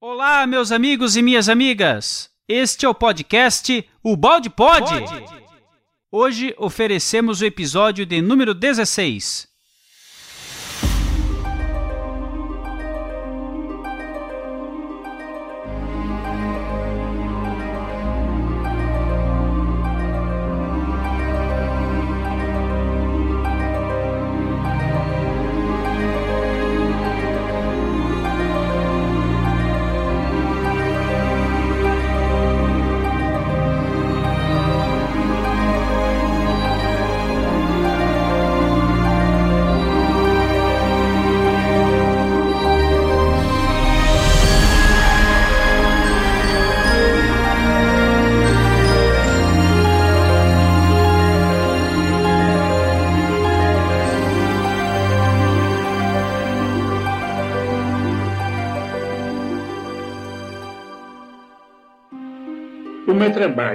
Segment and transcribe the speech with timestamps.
[0.00, 2.30] Olá, meus amigos e minhas amigas.
[2.46, 4.94] Este é o podcast O Balde Pode.
[6.08, 9.47] Hoje oferecemos o episódio de número 16.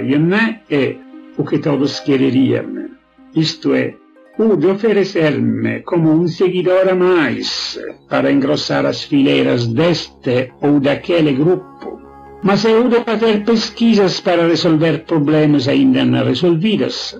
[0.04, 0.36] Não
[0.70, 0.96] é
[1.36, 2.90] o que todos quereriam,
[3.34, 3.94] isto é,
[4.38, 11.32] o de oferecer-me como um seguidor a mais para engrossar as fileiras deste ou daquele
[11.32, 12.00] grupo,
[12.42, 17.16] mas o de fazer pesquisas para resolver problemas ainda não resolvidos,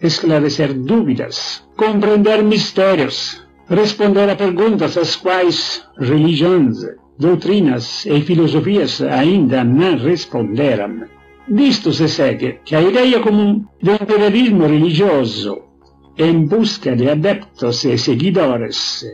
[0.00, 6.78] esclarecer dúvidas, compreender mistérios, responder a perguntas às quais religiões,
[7.18, 11.19] doutrinas e filosofias ainda não responderam.
[11.50, 15.62] Disto se segue que a ideia comum de um terrorismo religioso
[16.16, 19.04] em busca de adeptos e seguidores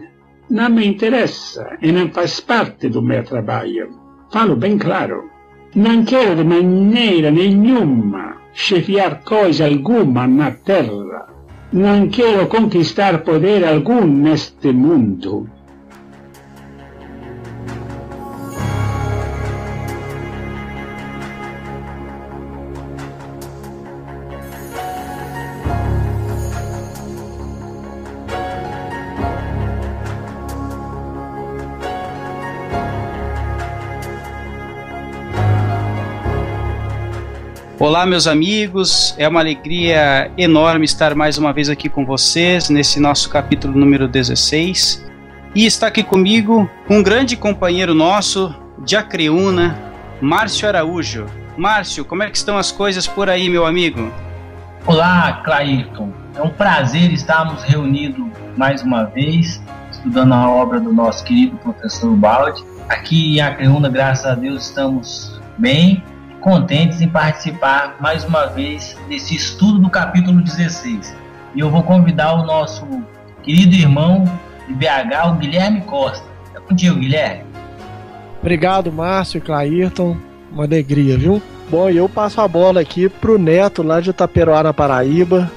[0.50, 3.88] não me interessa e não faz parte do meu trabalho.
[4.30, 5.30] Falo bem claro.
[5.74, 11.28] Não quero de maneira nenhuma chefiar coisa alguma na terra.
[11.72, 15.48] Não quero conquistar poder algum neste mundo.
[37.86, 39.14] Olá, meus amigos.
[39.16, 44.08] É uma alegria enorme estar mais uma vez aqui com vocês nesse nosso capítulo número
[44.08, 45.08] 16.
[45.54, 48.52] E está aqui comigo um grande companheiro nosso
[48.84, 49.78] de Acreúna,
[50.20, 51.26] Márcio Araújo.
[51.56, 54.12] Márcio, como é que estão as coisas por aí, meu amigo?
[54.84, 56.12] Olá, Clairton.
[56.34, 58.26] É um prazer estarmos reunidos
[58.56, 62.64] mais uma vez, estudando a obra do nosso querido professor Balde.
[62.88, 66.02] Aqui em Acreúna, graças a Deus, estamos bem
[66.46, 71.12] contentes em participar mais uma vez desse estudo do capítulo 16.
[71.56, 72.86] E eu vou convidar o nosso
[73.42, 74.22] querido irmão
[74.68, 76.24] de BH, o Guilherme Costa.
[76.54, 77.42] É contigo, Guilherme.
[78.40, 80.16] Obrigado, Márcio e Clairton.
[80.52, 81.42] Uma alegria, viu?
[81.68, 85.50] Bom, eu passo a bola aqui pro Neto, lá de Itaperoá, na Paraíba.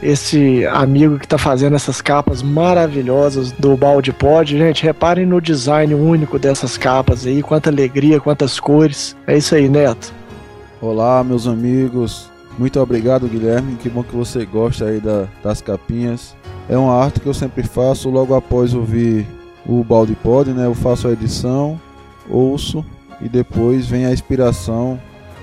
[0.00, 4.56] Esse amigo que está fazendo essas capas maravilhosas do Balde Pod.
[4.56, 9.16] Gente, reparem no design único dessas capas aí, quanta alegria, quantas cores.
[9.26, 10.16] É isso aí, Neto.
[10.80, 12.30] Olá, meus amigos.
[12.56, 13.74] Muito obrigado, Guilherme.
[13.74, 16.36] Que bom que você gosta aí da, das capinhas.
[16.68, 19.26] É uma arte que eu sempre faço logo após ouvir
[19.66, 20.66] o Balde Pod, né?
[20.66, 21.80] Eu faço a edição,
[22.30, 22.84] ouço
[23.20, 25.00] e depois vem a inspiração.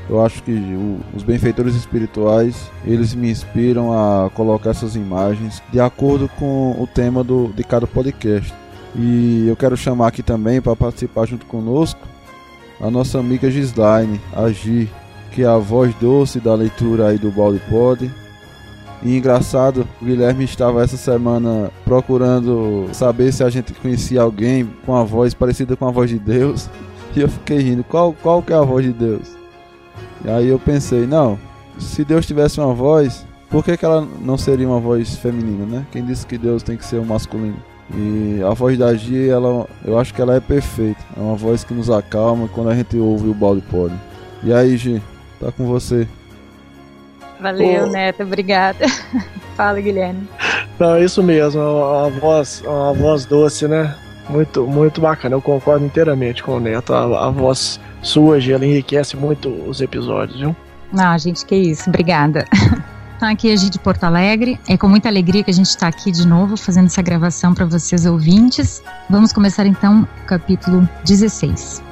[0.09, 5.81] Eu acho que o, os benfeitores espirituais, eles me inspiram a colocar essas imagens de
[5.81, 8.53] acordo com o tema do, de cada podcast.
[8.95, 11.99] E eu quero chamar aqui também para participar junto conosco
[12.79, 14.89] a nossa amiga Gislaine, a Gi,
[15.35, 18.09] que é a voz doce da leitura aí do Balde Pod.
[19.03, 24.95] E engraçado, o Guilherme estava essa semana procurando saber se a gente conhecia alguém com
[24.95, 26.69] a voz parecida com a voz de Deus.
[27.15, 29.37] E eu fiquei rindo, qual, qual que é a voz de Deus?
[30.25, 31.39] E aí eu pensei, não,
[31.79, 35.85] se Deus tivesse uma voz, por que, que ela não seria uma voz feminina, né?
[35.93, 37.55] Quem disse que Deus tem que ser um masculino?
[37.93, 40.99] E a voz da Gia, ela, eu acho que ela é perfeita.
[41.15, 43.95] É uma voz que nos acalma quando a gente ouve o balde pod.
[44.43, 45.01] E aí, Gi,
[45.39, 46.07] tá com você.
[47.39, 48.85] Valeu, Neto, obrigada.
[49.55, 50.27] Fala, Guilherme.
[50.79, 53.95] Não, é isso mesmo, uma voz, uma voz doce, né?
[54.29, 56.93] Muito, muito bacana, eu concordo inteiramente com o Neto.
[56.93, 60.55] A, a voz sua, ela enriquece muito os episódios, viu?
[60.97, 62.45] Ah, gente, que isso, obrigada.
[63.15, 64.59] Então, aqui a gente de Porto Alegre.
[64.67, 67.65] É com muita alegria que a gente está aqui de novo fazendo essa gravação para
[67.65, 68.81] vocês ouvintes.
[69.09, 71.83] Vamos começar então o capítulo 16.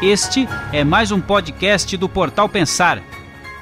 [0.00, 3.02] Este é mais um podcast do Portal Pensar.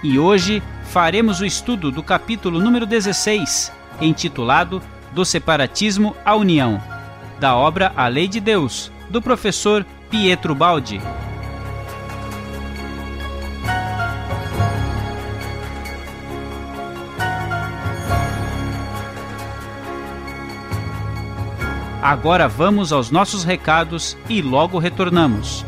[0.02, 3.72] E hoje faremos o estudo do capítulo número 16,
[4.02, 6.78] intitulado Do Separatismo à União,
[7.40, 11.00] da obra A Lei de Deus, do professor Pietro Baldi.
[22.02, 25.64] Agora vamos aos nossos recados e logo retornamos.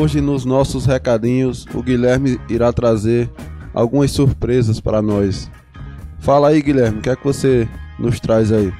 [0.00, 3.28] Hoje, nos nossos recadinhos, o Guilherme irá trazer
[3.74, 5.50] algumas surpresas para nós.
[6.20, 7.68] Fala aí, Guilherme, o que é que você
[7.98, 8.72] nos traz aí?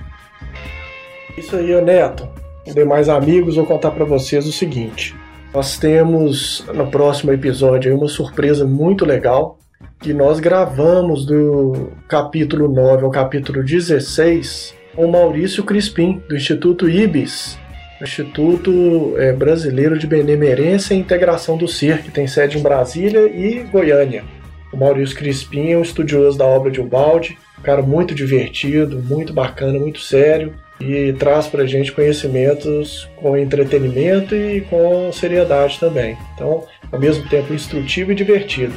[1.37, 2.27] Isso aí, Neto.
[2.75, 5.15] Demais amigos, vou contar para vocês o seguinte.
[5.53, 9.59] Nós temos no próximo episódio uma surpresa muito legal
[10.01, 17.59] que nós gravamos do capítulo 9 ao capítulo 16 com Maurício Crispim, do Instituto IBIS,
[18.01, 23.65] Instituto é, Brasileiro de Benemerência e Integração do Ser, que tem sede em Brasília e
[23.65, 24.25] Goiânia.
[24.73, 29.33] O Maurício Crispim é um estudioso da obra de Ubaldi, um cara muito divertido, muito
[29.33, 36.17] bacana, muito sério e traz para gente conhecimentos com entretenimento e com seriedade também.
[36.35, 38.75] Então, ao mesmo tempo instrutivo e divertido.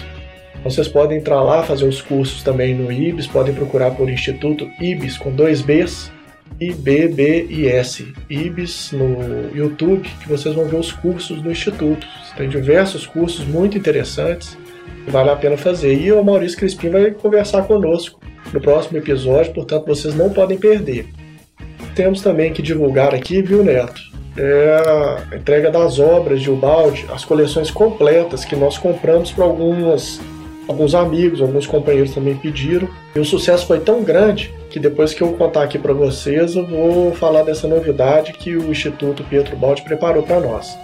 [0.64, 5.18] Vocês podem entrar lá, fazer os cursos também no IBS, podem procurar por Instituto IBS
[5.18, 6.12] com dois Bs,
[6.60, 12.06] IBBIS, IBIS no YouTube, que vocês vão ver os cursos do Instituto.
[12.38, 14.58] Tem diversos cursos muito interessantes
[15.04, 15.94] que vale a pena fazer.
[15.94, 18.20] E o Maurício Crispim vai conversar conosco
[18.52, 21.08] no próximo episódio, portanto vocês não podem perder.
[21.96, 24.02] Temos também que divulgar aqui, viu, Neto?
[24.36, 30.20] É a entrega das obras de Ubaldi, as coleções completas que nós compramos para algumas
[30.68, 32.88] alguns amigos, alguns companheiros também pediram.
[33.16, 36.66] E o sucesso foi tão grande que depois que eu contar aqui para vocês, eu
[36.66, 40.76] vou falar dessa novidade que o Instituto Pietro Baldi preparou para nós.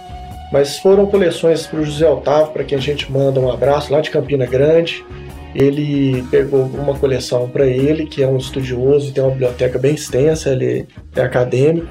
[0.52, 4.00] Mas foram coleções para o José Otávio, para quem a gente manda um abraço lá
[4.00, 5.04] de Campina Grande.
[5.56, 9.96] Ele pegou uma coleção para ele, que é um estudioso e tem uma biblioteca bem
[9.96, 10.86] extensa, ele
[11.16, 11.88] é acadêmico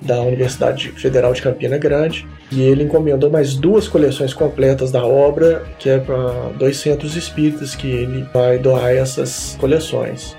[0.00, 2.28] da Universidade Federal de Campina Grande.
[2.52, 7.74] E ele encomendou mais duas coleções completas da obra, que é para dois centros espíritas
[7.74, 10.36] que ele vai doar essas coleções.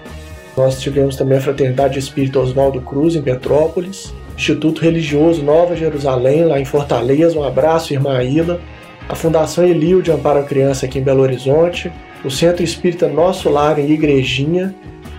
[0.62, 6.60] Nós tivemos também a Fraternidade Espírita Oswaldo Cruz, em Petrópolis, Instituto Religioso Nova Jerusalém, lá
[6.60, 8.62] em Fortaleza, um abraço, irmã Ila,
[9.10, 11.92] a Fundação Elio de Amparo à Criança, aqui em Belo Horizonte,
[12.24, 14.76] o Centro Espírita Nosso Lar, em Igrejinha,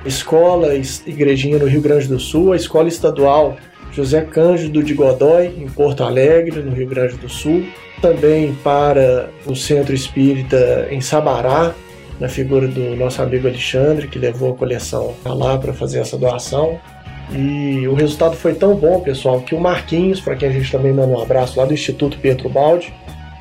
[0.07, 3.57] Escola Igrejinha, no Rio Grande do Sul, a Escola Estadual
[3.91, 7.65] José Cândido de Godói, em Porto Alegre, no Rio Grande do Sul.
[8.01, 11.75] Também para o Centro Espírita em Sabará,
[12.23, 16.79] na figura do nosso amigo Alexandre, que levou a coleção lá para fazer essa doação.
[17.33, 20.93] E o resultado foi tão bom, pessoal, que o Marquinhos, para quem a gente também
[20.93, 22.95] manda um abraço lá do Instituto Pietro Baldi,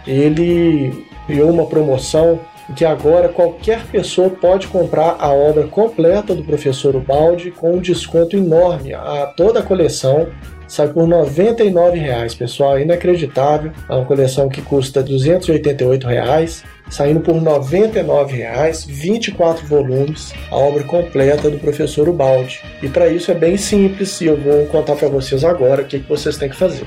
[0.07, 2.39] ele criou uma promoção
[2.71, 8.35] que agora qualquer pessoa pode comprar a obra completa do professor Ubaldi com um desconto
[8.35, 10.27] enorme a toda a coleção.
[10.67, 13.73] Sai por R$ 99,00, pessoal, é inacreditável.
[13.89, 20.83] É uma coleção que custa 288 reais, saindo por R$ 99,00, 24 volumes, a obra
[20.83, 22.61] completa do professor Ubaldi.
[22.81, 25.99] E para isso é bem simples e eu vou contar para vocês agora o que,
[25.99, 26.85] que vocês têm que fazer.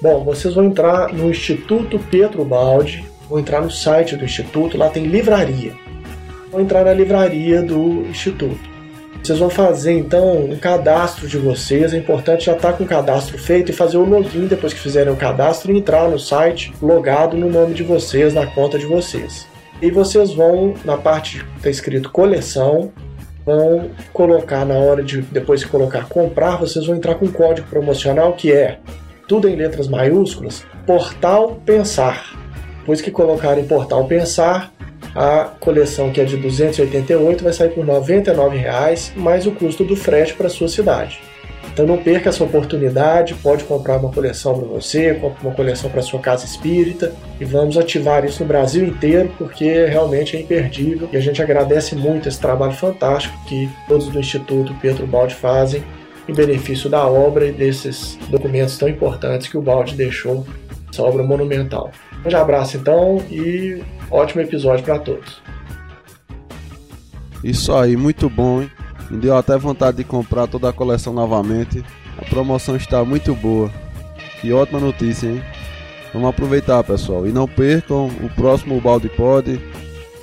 [0.00, 4.88] Bom, vocês vão entrar no Instituto Pedro Baldi, vão entrar no site do Instituto, lá
[4.88, 5.72] tem livraria.
[6.50, 8.78] Vão entrar na livraria do Instituto.
[9.22, 11.92] Vocês vão fazer então um cadastro de vocês.
[11.92, 14.80] É importante já estar tá com o cadastro feito e fazer o login depois que
[14.80, 18.86] fizerem o cadastro e entrar no site logado no nome de vocês, na conta de
[18.86, 19.46] vocês.
[19.82, 22.90] E vocês vão, na parte que está escrito coleção,
[23.44, 27.68] vão colocar na hora de depois de colocar comprar, vocês vão entrar com um código
[27.68, 28.78] promocional que é
[29.26, 32.47] tudo em letras maiúsculas, Portal Pensar.
[32.88, 34.72] Depois que colocarem Portal Pensar,
[35.14, 39.94] a coleção que é de 288 vai sair por R$ 99,00 mais o custo do
[39.94, 41.20] frete para sua cidade.
[41.70, 46.00] Então não perca essa oportunidade, pode comprar uma coleção para você, compre uma coleção para
[46.00, 51.16] sua casa espírita e vamos ativar isso no Brasil inteiro porque realmente é imperdível e
[51.18, 55.84] a gente agradece muito esse trabalho fantástico que todos do Instituto Pedro Balde fazem
[56.26, 60.46] em benefício da obra e desses documentos tão importantes que o Balde deixou,
[60.98, 61.90] essa obra monumental.
[62.18, 65.40] Um grande abraço então e ótimo episódio para todos.
[67.42, 68.70] Isso aí, muito bom, hein?
[69.08, 71.84] Me deu até vontade de comprar toda a coleção novamente.
[72.20, 73.70] A promoção está muito boa.
[74.40, 75.42] Que ótima notícia, hein?
[76.12, 77.26] Vamos aproveitar, pessoal.
[77.26, 79.60] E não percam o próximo Balde Pod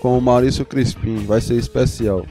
[0.02, 1.26] com o Maurício Crispim.
[1.26, 2.26] Vai ser especial.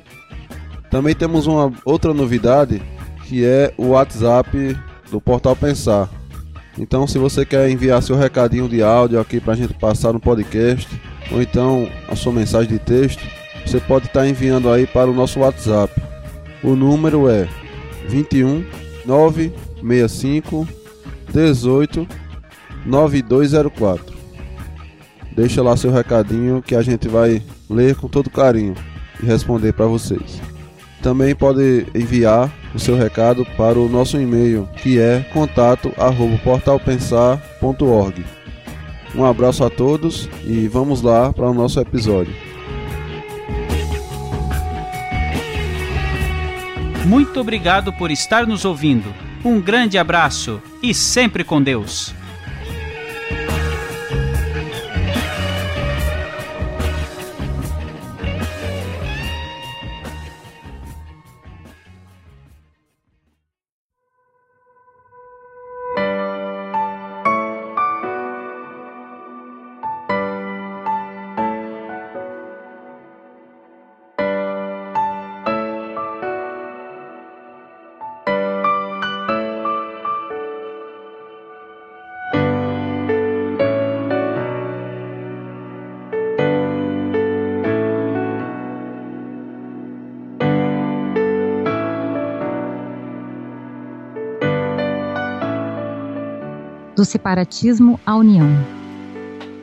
[0.90, 2.80] Também temos uma outra novidade
[3.24, 4.76] que é o WhatsApp
[5.10, 6.10] do Portal Pensar.
[6.78, 10.20] Então, se você quer enviar seu recadinho de áudio aqui para a gente passar no
[10.20, 10.88] podcast,
[11.30, 13.22] ou então a sua mensagem de texto,
[13.64, 15.92] você pode estar tá enviando aí para o nosso WhatsApp.
[16.62, 17.48] O número é
[18.08, 18.64] 21
[19.06, 20.68] 965
[21.32, 22.06] 18
[22.84, 24.14] 9204.
[25.34, 28.74] Deixa lá seu recadinho que a gente vai ler com todo carinho
[29.22, 30.40] e responder para vocês.
[31.04, 38.24] Também pode enviar o seu recado para o nosso e-mail, que é contato@portalpensar.org.
[39.14, 42.34] Um abraço a todos e vamos lá para o nosso episódio.
[47.04, 49.12] Muito obrigado por estar nos ouvindo.
[49.44, 52.14] Um grande abraço e sempre com Deus.
[97.24, 98.46] Separatismo à união.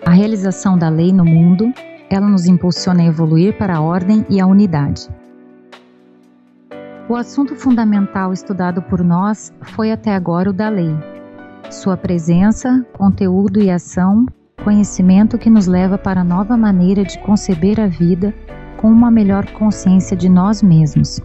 [0.03, 1.71] A realização da lei no mundo,
[2.09, 5.07] ela nos impulsiona a evoluir para a ordem e a unidade.
[7.07, 10.91] O assunto fundamental estudado por nós foi até agora o da lei.
[11.69, 14.25] Sua presença, conteúdo e ação,
[14.63, 18.33] conhecimento que nos leva para nova maneira de conceber a vida
[18.77, 21.21] com uma melhor consciência de nós mesmos,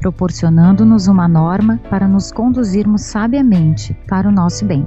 [0.00, 4.84] proporcionando-nos uma norma para nos conduzirmos sabiamente para o nosso bem.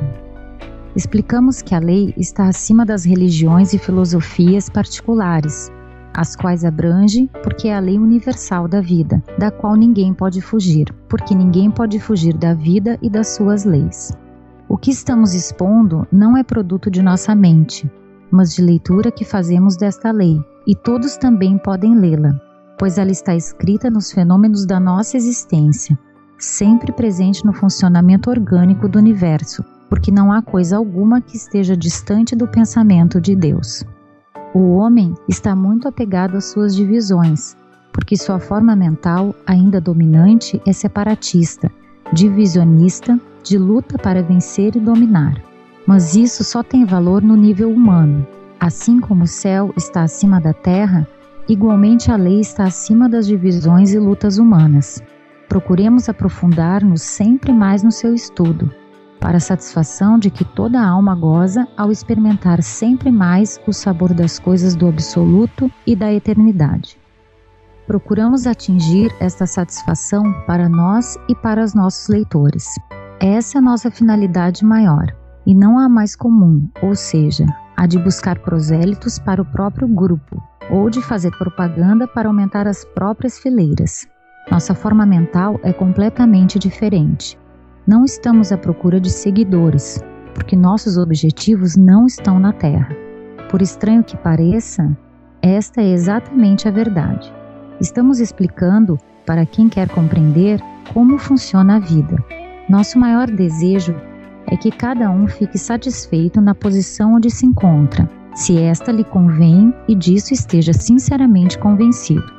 [0.95, 5.71] Explicamos que a lei está acima das religiões e filosofias particulares,
[6.15, 10.91] as quais abrange porque é a lei universal da vida, da qual ninguém pode fugir,
[11.07, 14.17] porque ninguém pode fugir da vida e das suas leis.
[14.67, 17.89] O que estamos expondo não é produto de nossa mente,
[18.31, 22.33] mas de leitura que fazemos desta lei, e todos também podem lê-la,
[22.79, 25.97] pois ela está escrita nos fenômenos da nossa existência,
[26.37, 32.35] sempre presente no funcionamento orgânico do universo, porque não há coisa alguma que esteja distante
[32.35, 33.83] do pensamento de Deus.
[34.53, 37.57] O homem está muito apegado às suas divisões,
[37.91, 41.71] porque sua forma mental, ainda dominante, é separatista,
[42.13, 45.41] divisionista, de luta para vencer e dominar.
[45.85, 48.25] Mas isso só tem valor no nível humano.
[48.59, 51.07] Assim como o céu está acima da terra,
[51.47, 55.01] igualmente a lei está acima das divisões e lutas humanas.
[55.47, 58.71] Procuremos aprofundar-nos sempre mais no seu estudo,
[59.19, 64.39] para a satisfação de que toda alma goza ao experimentar sempre mais o sabor das
[64.39, 66.97] coisas do absoluto e da eternidade.
[67.85, 72.75] Procuramos atingir esta satisfação para nós e para os nossos leitores.
[73.19, 75.07] Essa é a nossa finalidade maior,
[75.45, 77.45] e não a mais comum, ou seja,
[77.75, 82.85] a de buscar prosélitos para o próprio grupo, ou de fazer propaganda para aumentar as
[82.85, 84.07] próprias fileiras.
[84.51, 87.38] Nossa forma mental é completamente diferente.
[87.89, 89.99] Não estamos à procura de seguidores,
[90.35, 92.95] porque nossos objetivos não estão na Terra.
[93.49, 94.95] Por estranho que pareça,
[95.41, 97.33] esta é exatamente a verdade.
[97.81, 100.61] Estamos explicando para quem quer compreender
[100.93, 102.15] como funciona a vida.
[102.69, 103.95] Nosso maior desejo
[104.45, 109.73] é que cada um fique satisfeito na posição onde se encontra, se esta lhe convém
[109.87, 112.31] e disso esteja sinceramente convencido.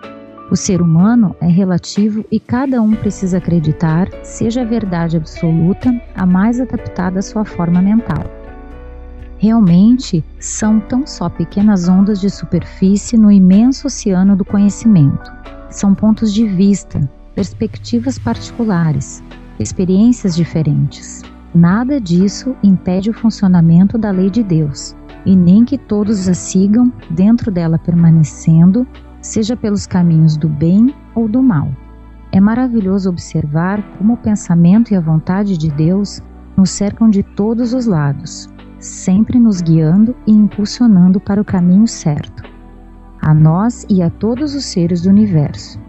[0.50, 6.26] O ser humano é relativo e cada um precisa acreditar, seja a verdade absoluta, a
[6.26, 8.24] mais adaptada à sua forma mental.
[9.38, 15.32] Realmente, são tão só pequenas ondas de superfície no imenso oceano do conhecimento.
[15.70, 17.00] São pontos de vista,
[17.32, 19.22] perspectivas particulares,
[19.60, 21.22] experiências diferentes.
[21.54, 26.92] Nada disso impede o funcionamento da lei de Deus, e nem que todos a sigam,
[27.08, 28.84] dentro dela permanecendo,
[29.20, 31.68] seja pelos caminhos do bem ou do mal.
[32.32, 36.22] É maravilhoso observar como o pensamento e a vontade de Deus
[36.56, 38.48] nos cercam de todos os lados,
[38.78, 42.42] sempre nos guiando e impulsionando para o caminho certo,
[43.20, 45.80] a nós e a todos os seres do universo.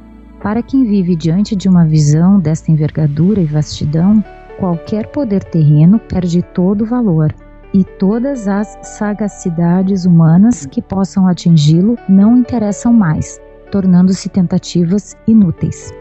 [0.42, 4.24] Para quem vive diante de uma visão desta envergadura e vastidão,
[4.60, 7.34] qualquer poder terreno perde todo o valor,
[7.74, 13.40] e todas as sagacidades humanas que possam atingi-lo não interessam mais,
[13.72, 15.92] tornando-se tentativas inúteis.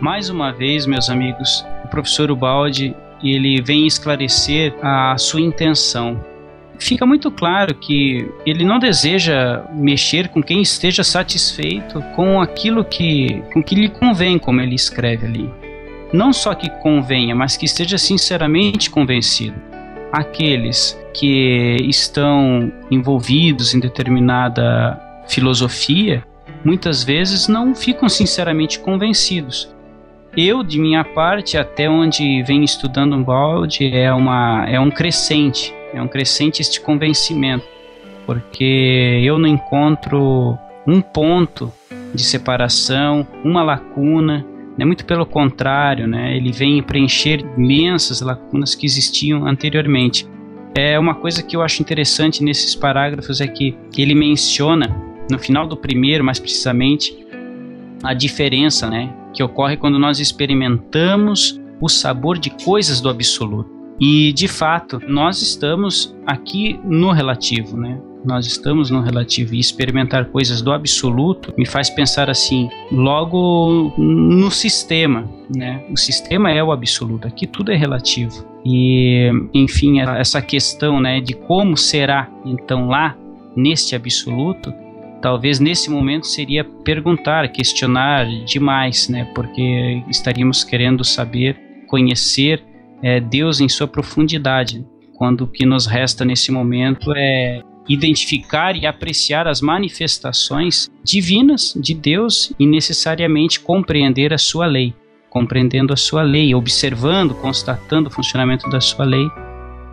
[0.00, 6.31] Mais uma vez, meus amigos, o professor Ubaldi ele vem esclarecer a sua intenção.
[6.82, 13.40] Fica muito claro que ele não deseja mexer com quem esteja satisfeito com aquilo que,
[13.52, 15.50] com que lhe convém, como ele escreve ali.
[16.12, 19.54] Não só que convenha, mas que esteja sinceramente convencido.
[20.12, 26.24] Aqueles que estão envolvidos em determinada filosofia,
[26.64, 29.72] muitas vezes não ficam sinceramente convencidos.
[30.36, 35.72] Eu, de minha parte, até onde venho estudando um balde, é, uma, é um crescente,
[35.92, 37.64] é um crescente este convencimento,
[38.26, 41.72] porque eu não encontro um ponto
[42.14, 44.44] de separação, uma lacuna,
[44.76, 44.84] né?
[44.84, 46.36] muito pelo contrário, né?
[46.36, 50.26] ele vem preencher imensas lacunas que existiam anteriormente.
[50.74, 54.94] É uma coisa que eu acho interessante nesses parágrafos é que, ele menciona,
[55.30, 57.16] no final do primeiro mais precisamente,
[58.02, 63.71] a diferença né, que ocorre quando nós experimentamos o sabor de coisas do absoluto.
[64.02, 68.00] E de fato, nós estamos aqui no relativo, né?
[68.24, 74.50] Nós estamos no relativo e experimentar coisas do absoluto me faz pensar assim, logo no
[74.50, 75.84] sistema, né?
[75.88, 78.44] O sistema é o absoluto, aqui tudo é relativo.
[78.66, 83.16] E, enfim, essa questão, né, de como será então lá
[83.54, 84.74] neste absoluto,
[85.20, 89.30] talvez nesse momento seria perguntar, questionar demais, né?
[89.32, 91.56] Porque estaríamos querendo saber,
[91.86, 92.64] conhecer
[93.02, 94.84] é, Deus em sua profundidade,
[95.16, 101.94] quando o que nos resta nesse momento é identificar e apreciar as manifestações divinas de
[101.94, 104.94] Deus e necessariamente compreender a sua lei.
[105.28, 109.26] Compreendendo a sua lei, observando, constatando o funcionamento da sua lei,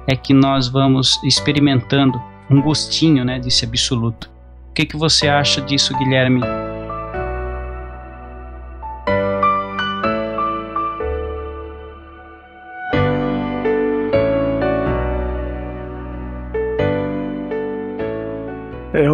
[0.08, 4.30] é que nós vamos experimentando um gostinho né, desse absoluto.
[4.70, 6.42] O que, que você acha disso, Guilherme?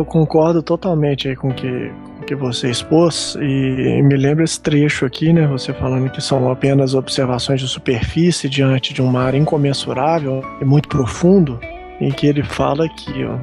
[0.06, 5.06] Eu concordo totalmente com o que, com que você expôs e me lembra esse trecho
[5.06, 5.48] aqui, né?
[5.48, 10.88] Você falando que são apenas observações de superfície diante de um mar incomensurável e muito
[10.88, 11.60] profundo,
[12.00, 13.38] em que ele fala aqui, ó.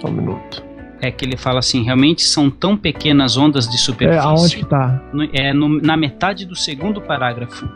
[0.00, 0.66] Só um minuto
[1.00, 4.18] é que ele fala assim, realmente são tão pequenas ondas de superfície.
[4.18, 5.00] É, aonde que tá?
[5.12, 7.68] No, é no, na metade do segundo parágrafo.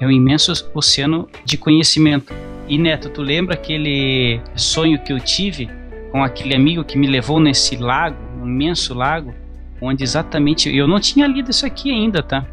[0.00, 2.32] É um imenso oceano de conhecimento.
[2.68, 5.68] E Neto, tu lembra aquele sonho que eu tive
[6.12, 9.34] com aquele amigo que me levou nesse lago, um imenso lago,
[9.80, 12.46] onde exatamente eu não tinha lido isso aqui ainda, tá?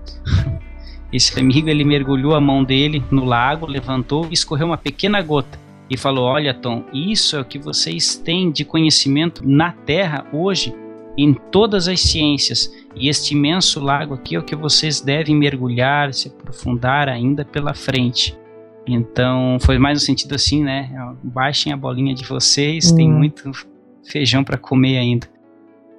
[1.12, 5.60] Esse amigo ele mergulhou a mão dele no lago, levantou e escorreu uma pequena gota
[5.90, 10.74] e falou: Olha, Tom, isso é o que vocês têm de conhecimento na Terra hoje,
[11.18, 12.72] em todas as ciências.
[12.96, 17.74] E este imenso lago aqui é o que vocês devem mergulhar, se aprofundar ainda pela
[17.74, 18.38] frente.
[18.94, 20.90] Então, foi mais no sentido assim, né?
[21.24, 22.96] Baixem a bolinha de vocês, hum.
[22.96, 23.52] tem muito
[24.04, 25.28] feijão para comer ainda.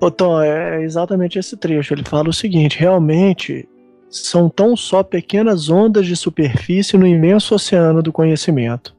[0.00, 1.92] Ô Tom, é exatamente esse trecho.
[1.92, 3.68] Ele fala o seguinte: realmente
[4.09, 8.96] são tão só pequenas ondas de superfície no imenso oceano do conhecimento.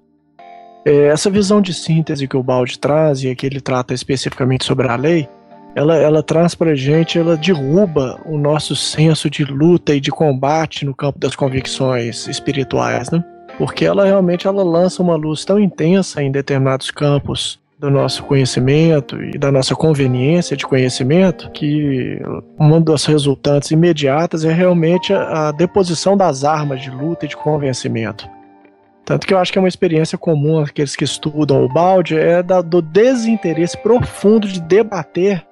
[0.86, 4.88] É, essa visão de síntese que o Balde traz, e que ele trata especificamente sobre
[4.88, 5.27] a lei,
[5.75, 10.86] ela, ela traz para gente, ela derruba o nosso senso de luta e de combate
[10.86, 13.23] no campo das convicções espirituais, né?
[13.57, 19.19] Porque ela realmente ela lança uma luz tão intensa em determinados campos do nosso conhecimento
[19.23, 22.21] e da nossa conveniência de conhecimento que
[22.57, 28.29] uma das resultantes imediatas é realmente a, deposição das armas de luta e de convencimento.
[29.03, 32.43] Tanto que eu acho que é uma experiência comum aqueles que estudam o balde, é
[32.43, 35.43] da, do desinteresse profundo de debater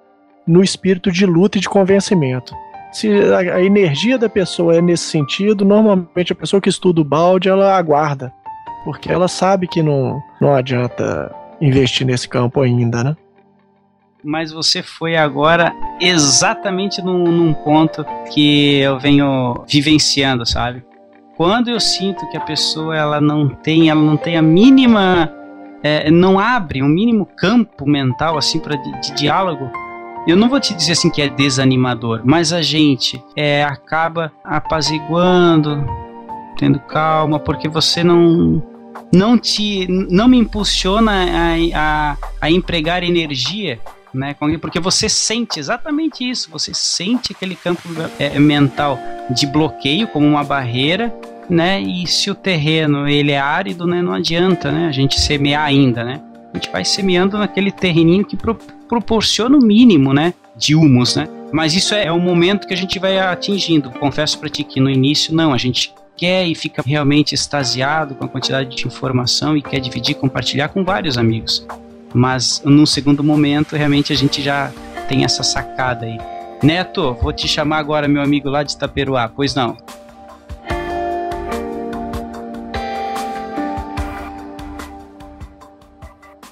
[0.46, 2.54] no espírito de luta e de convencimento.
[2.92, 7.50] Se a, energia da pessoa é nesse sentido, normalmente a pessoa que estuda o balde,
[7.50, 8.34] ela aguarda.
[8.84, 13.18] Porque ela sabe que não, não adianta investir nesse campo ainda, né?
[14.24, 20.84] Mas você foi agora exatamente num, num ponto que eu venho vivenciando, sabe?
[21.40, 25.34] quando eu sinto que a pessoa ela não tem, ela não tem a mínima,
[25.82, 29.72] é, não abre um mínimo campo mental assim para de, de, diálogo,
[30.28, 35.86] eu não vou te dizer assim que é desanimador, mas a gente é, acaba apaziguando,
[36.58, 38.62] tendo calma, porque você não
[39.12, 43.80] não te não me impulsiona a, a, a empregar energia
[44.14, 44.36] né?
[44.60, 47.82] Porque você sente exatamente isso, você sente aquele campo
[48.18, 51.14] é, mental de bloqueio como uma barreira,
[51.50, 51.80] né?
[51.82, 54.02] E se o terreno ele é árido, né?
[54.02, 54.88] Não adianta, né?
[54.88, 56.22] A gente semear ainda, né?
[56.54, 58.56] A gente vai semeando naquele terreninho que pro,
[58.88, 60.34] proporciona o mínimo, né?
[60.56, 61.28] De humus, né?
[61.52, 63.92] Mas isso é, é o momento que a gente vai atingindo.
[63.92, 68.26] Confesso para ti que no início não, a gente quer e fica realmente extasiado com
[68.26, 71.66] a quantidade de informação e quer dividir, compartilhar com vários amigos.
[72.14, 74.72] Mas num segundo momento, realmente a gente já
[75.08, 76.18] tem essa sacada aí.
[76.62, 79.78] Neto, vou te chamar agora, meu amigo lá de Itaperuá, pois não?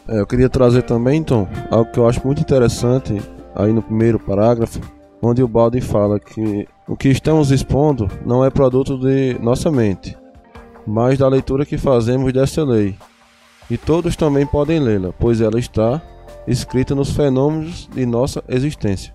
[0.07, 3.21] Eu queria trazer também, então, algo que eu acho muito interessante
[3.55, 4.79] aí no primeiro parágrafo,
[5.21, 10.17] onde o Baldi fala que o que estamos expondo não é produto de nossa mente,
[10.85, 12.95] mas da leitura que fazemos dessa lei.
[13.69, 16.01] E todos também podem lê-la, pois ela está
[16.47, 19.13] escrita nos fenômenos de nossa existência.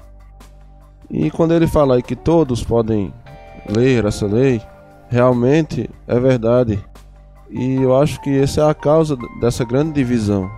[1.08, 3.12] E quando ele fala aí que todos podem
[3.68, 4.60] ler essa lei,
[5.08, 6.82] realmente é verdade.
[7.52, 10.50] E eu acho que essa é a causa dessa grande divisão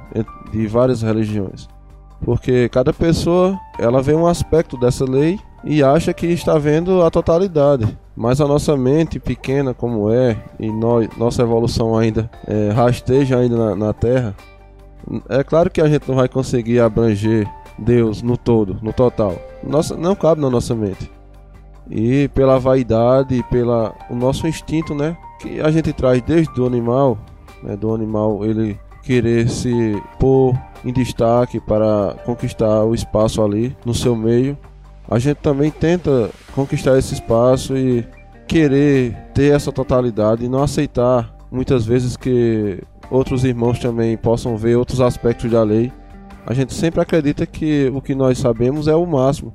[0.53, 1.69] de várias religiões.
[2.25, 7.11] Porque cada pessoa, ela vê um aspecto dessa lei e acha que está vendo a
[7.11, 7.99] totalidade.
[8.17, 13.57] Mas a nossa mente pequena como é, e nós, nossa evolução ainda é, rasteja ainda
[13.57, 14.35] na, na Terra,
[15.29, 19.37] é claro que a gente não vai conseguir abranger Deus no todo, no total.
[19.63, 21.11] Nossa, não cabe na nossa mente.
[21.91, 27.19] E pela vaidade, pela o nosso instinto, né, que a gente traz desde o animal,
[27.63, 33.93] né, do animal ele querer se pôr em destaque para conquistar o espaço ali no
[33.93, 34.57] seu meio
[35.09, 38.07] a gente também tenta conquistar esse espaço e
[38.47, 44.77] querer ter essa totalidade e não aceitar muitas vezes que outros irmãos também possam ver
[44.77, 45.93] outros aspectos da lei.
[46.47, 49.53] A gente sempre acredita que o que nós sabemos é o máximo.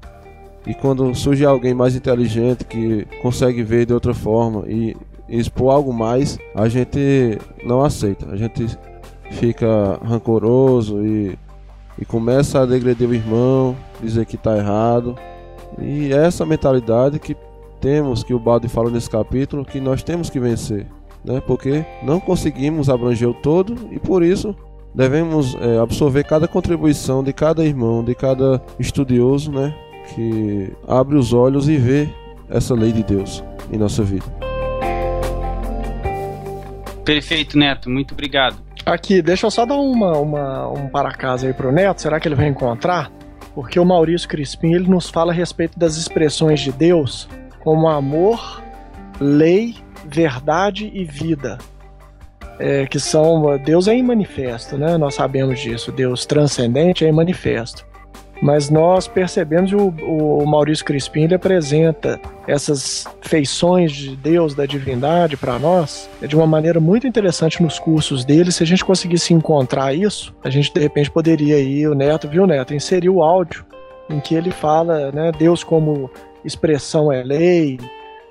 [0.69, 4.95] E quando surge alguém mais inteligente que consegue ver de outra forma e
[5.27, 8.31] expor algo mais, a gente não aceita.
[8.31, 8.77] A gente
[9.31, 11.35] fica rancoroso e,
[11.97, 15.15] e começa a degredir o irmão, dizer que está errado.
[15.79, 17.35] E é essa mentalidade que
[17.81, 20.85] temos, que o Balde fala nesse capítulo, que nós temos que vencer,
[21.25, 21.41] né?
[21.47, 24.55] Porque não conseguimos abranger o todo e por isso
[24.93, 29.73] devemos é, absorver cada contribuição de cada irmão, de cada estudioso, né?
[30.13, 32.09] Que abre os olhos e vê
[32.49, 34.25] essa lei de Deus em nossa vida.
[37.05, 37.89] Perfeito, Neto.
[37.89, 38.57] Muito obrigado.
[38.85, 42.01] Aqui, deixa eu só dar uma, uma, um para casa aí pro Neto.
[42.01, 43.11] Será que ele vai encontrar?
[43.59, 47.27] porque o Maurício Crispim ele nos fala a respeito das expressões de Deus
[47.59, 48.63] como amor,
[49.19, 51.57] lei, verdade e vida.
[52.57, 54.97] É, que são Deus é em manifesto, né?
[54.97, 55.91] Nós sabemos disso.
[55.91, 57.85] Deus transcendente é em manifesto.
[58.41, 59.93] Mas nós percebemos que o,
[60.39, 66.47] o Maurício Crispim ele apresenta essas feições de Deus, da divindade para nós, de uma
[66.47, 68.51] maneira muito interessante nos cursos dele.
[68.51, 72.47] Se a gente conseguisse encontrar isso, a gente de repente poderia ir, o Neto, viu,
[72.47, 73.65] Neto, inserir o áudio
[74.09, 76.09] em que ele fala, né, Deus como
[76.43, 77.77] expressão é lei,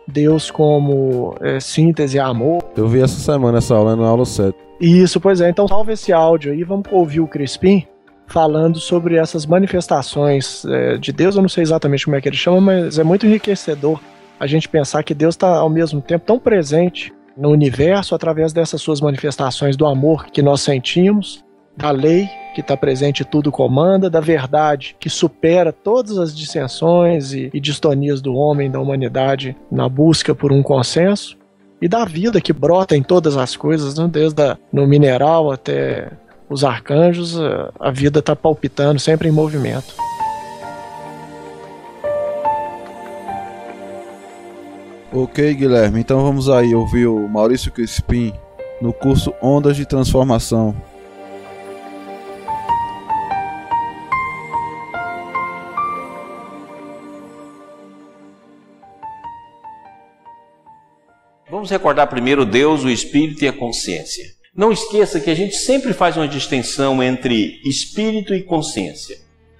[0.06, 2.64] Deus como é, síntese é amor.
[2.76, 4.56] Eu vi essa semana essa aula na aula 7.
[4.80, 5.50] Isso, pois é.
[5.50, 7.86] Então salve esse áudio aí, vamos ouvir o Crispim
[8.28, 11.34] falando sobre essas manifestações é, de Deus.
[11.34, 14.00] Eu não sei exatamente como é que ele chama, mas é muito enriquecedor
[14.38, 18.80] a gente pensar que Deus está ao mesmo tempo tão presente no universo através dessas
[18.80, 21.44] suas manifestações do amor que nós sentimos,
[21.76, 27.32] da lei que está presente e tudo comanda, da verdade que supera todas as dissensões
[27.32, 31.38] e, e distonias do homem, da humanidade na busca por um consenso
[31.80, 34.08] e da vida que brota em todas as coisas, né?
[34.10, 36.10] desde a, no mineral até
[36.48, 37.36] os arcanjos,
[37.78, 39.94] a vida está palpitando, sempre em movimento.
[45.12, 48.32] Ok, Guilherme, então vamos aí ouvir o Maurício Crispim
[48.80, 50.76] no curso Ondas de Transformação.
[61.50, 64.37] Vamos recordar primeiro Deus, o Espírito e a consciência.
[64.58, 69.16] Não esqueça que a gente sempre faz uma distinção entre espírito e consciência.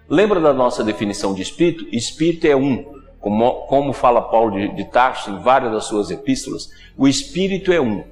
[0.08, 1.86] Lembra da nossa definição de espírito?
[1.92, 2.84] Espírito é um.
[3.20, 7.80] Como, como fala Paulo de, de Tarso em várias das suas epístolas, o espírito é
[7.80, 8.02] um.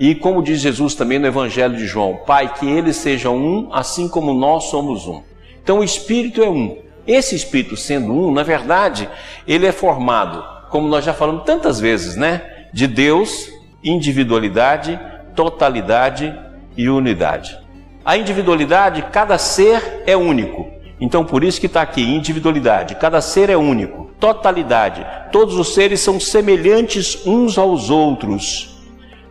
[0.00, 4.08] E como diz Jesus também no Evangelho de João, Pai, que eles sejam um, assim
[4.08, 5.22] como nós somos um.
[5.62, 6.76] Então o espírito é um.
[7.06, 9.08] Esse espírito sendo um, na verdade,
[9.46, 12.66] ele é formado, como nós já falamos tantas vezes, né?
[12.72, 13.48] De Deus,
[13.84, 14.98] individualidade
[15.34, 16.34] totalidade
[16.76, 17.58] e unidade.
[18.04, 20.66] A individualidade, cada ser é único.
[21.00, 22.94] Então, por isso que está aqui individualidade.
[22.94, 24.10] Cada ser é único.
[24.20, 25.06] Totalidade.
[25.32, 28.78] Todos os seres são semelhantes uns aos outros.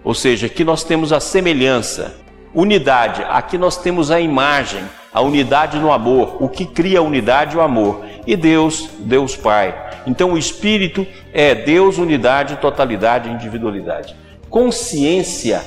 [0.04, 2.16] Ou seja, aqui nós temos a semelhança.
[2.54, 3.24] Unidade.
[3.30, 4.82] Aqui nós temos a imagem,
[5.14, 6.38] a unidade no amor.
[6.40, 8.04] O que cria a unidade o amor.
[8.26, 9.76] E Deus, Deus Pai.
[10.08, 14.16] Então, o Espírito é Deus, unidade, totalidade, individualidade.
[14.50, 15.62] Consciência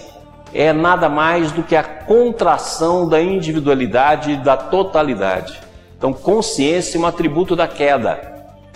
[0.55, 5.59] é nada mais do que a contração da individualidade e da totalidade.
[5.97, 8.33] Então, consciência é um atributo da queda.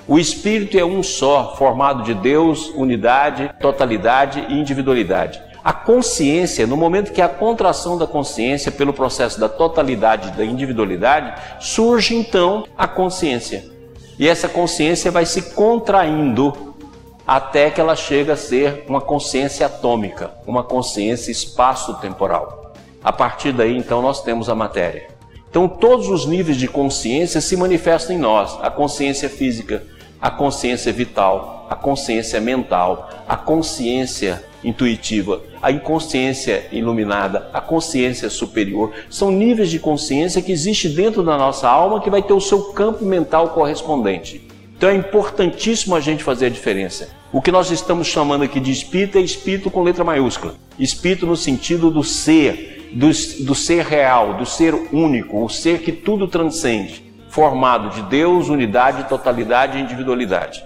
[0.08, 5.42] O espírito é um só, formado de Deus, unidade, totalidade e individualidade.
[5.64, 11.34] A consciência, no momento que a contração da consciência pelo processo da totalidade da individualidade,
[11.58, 13.64] surge então a consciência.
[14.16, 16.75] E essa consciência vai se contraindo
[17.26, 22.74] até que ela chega a ser uma consciência atômica, uma consciência espaço-temporal.
[23.02, 25.08] A partir daí, então, nós temos a matéria.
[25.50, 29.82] Então, todos os níveis de consciência se manifestam em nós: a consciência física,
[30.20, 38.92] a consciência vital, a consciência mental, a consciência intuitiva, a inconsciência iluminada, a consciência superior.
[39.08, 42.72] São níveis de consciência que existe dentro da nossa alma que vai ter o seu
[42.72, 44.46] campo mental correspondente.
[44.76, 47.08] Então é importantíssimo a gente fazer a diferença.
[47.32, 50.54] O que nós estamos chamando aqui de espírito é espírito com letra maiúscula.
[50.78, 53.08] Espírito no sentido do ser, do,
[53.44, 59.08] do ser real, do ser único, o ser que tudo transcende, formado de Deus, unidade,
[59.08, 60.64] totalidade e individualidade.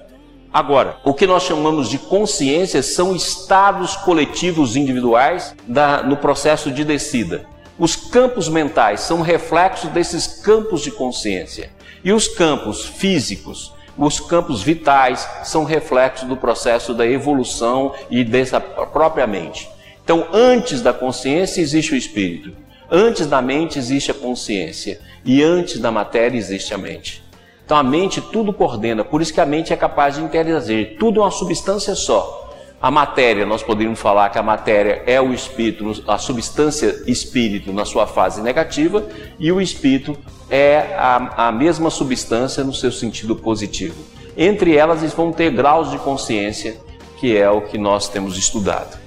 [0.53, 6.85] Agora, o que nós chamamos de consciência são estados coletivos individuais da, no processo de
[6.85, 7.47] descida.
[7.79, 11.71] Os campos mentais são reflexos desses campos de consciência.
[12.05, 18.61] E os campos físicos os campos vitais são reflexos do processo da evolução e dessa
[18.61, 19.69] própria mente.
[20.03, 22.53] Então, antes da consciência existe o espírito,
[22.91, 27.23] antes da mente existe a consciência e antes da matéria existe a mente.
[27.65, 31.21] Então, a mente tudo coordena, por isso que a mente é capaz de interagir, tudo
[31.21, 32.49] é uma substância só.
[32.83, 37.85] A matéria, nós poderíamos falar que a matéria é o espírito, a substância espírito na
[37.85, 39.07] sua fase negativa,
[39.39, 40.19] e o espírito
[40.51, 43.97] é a, a mesma substância no seu sentido positivo.
[44.37, 46.77] Entre elas vão ter graus de consciência,
[47.19, 48.99] que é o que nós temos estudado.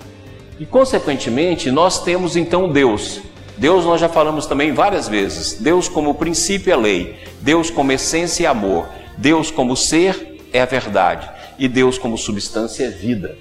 [0.59, 3.21] E, consequentemente, nós temos então Deus.
[3.57, 5.53] Deus nós já falamos também várias vezes.
[5.53, 10.65] Deus como princípio é lei, Deus como essência é amor, Deus como ser é a
[10.65, 13.35] verdade e Deus como substância é vida.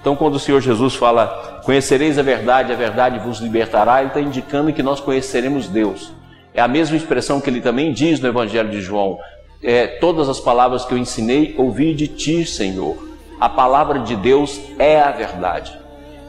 [0.00, 4.20] Então, quando o Senhor Jesus fala, conhecereis a verdade, a verdade vos libertará, ele está
[4.20, 6.12] indicando que nós conheceremos Deus.
[6.56, 9.18] É a mesma expressão que ele também diz no Evangelho de João:
[9.62, 12.96] é, Todas as palavras que eu ensinei, ouvi de ti, Senhor.
[13.38, 15.78] A palavra de Deus é a verdade.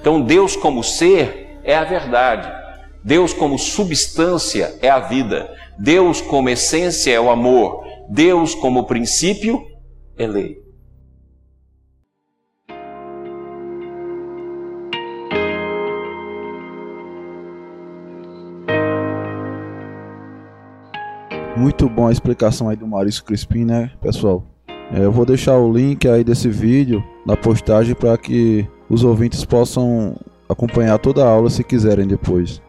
[0.01, 2.51] Então, Deus como ser é a verdade.
[3.01, 5.49] Deus como substância é a vida.
[5.79, 7.85] Deus como essência é o amor.
[8.09, 9.65] Deus como princípio
[10.17, 10.66] é lei.
[21.57, 24.43] Muito bom a explicação aí do Maurício Crispim, né, pessoal?
[24.93, 29.43] É, eu vou deixar o link aí desse vídeo na postagem para que os ouvintes
[29.43, 30.15] possam
[30.47, 32.61] acompanhar toda a aula se quiserem depois.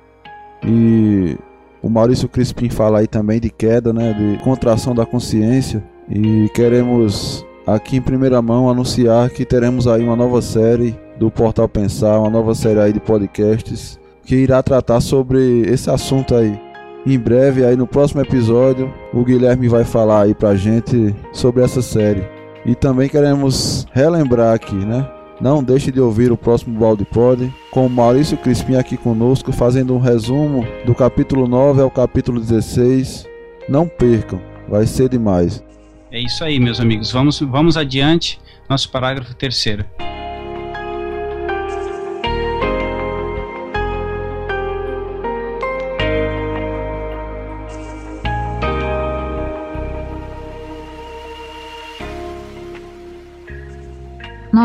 [0.64, 1.36] E
[1.82, 7.46] o Maurício Crispim fala aí também de queda, né, de contração da consciência e queremos
[7.66, 12.30] aqui em primeira mão anunciar que teremos aí uma nova série do Portal Pensar, uma
[12.30, 16.58] nova série aí de podcasts que irá tratar sobre esse assunto aí
[17.06, 21.80] em breve, aí no próximo episódio, o Guilherme vai falar aí pra gente sobre essa
[21.80, 22.22] série.
[22.66, 25.08] E também queremos relembrar aqui, né?
[25.40, 29.94] Não deixe de ouvir o próximo Balde Pod com o Maurício Crispim aqui conosco, fazendo
[29.94, 33.26] um resumo do capítulo 9 ao capítulo 16.
[33.68, 35.62] Não percam, vai ser demais.
[36.10, 37.12] É isso aí, meus amigos.
[37.12, 38.40] Vamos, vamos adiante.
[38.68, 39.84] Nosso parágrafo terceiro.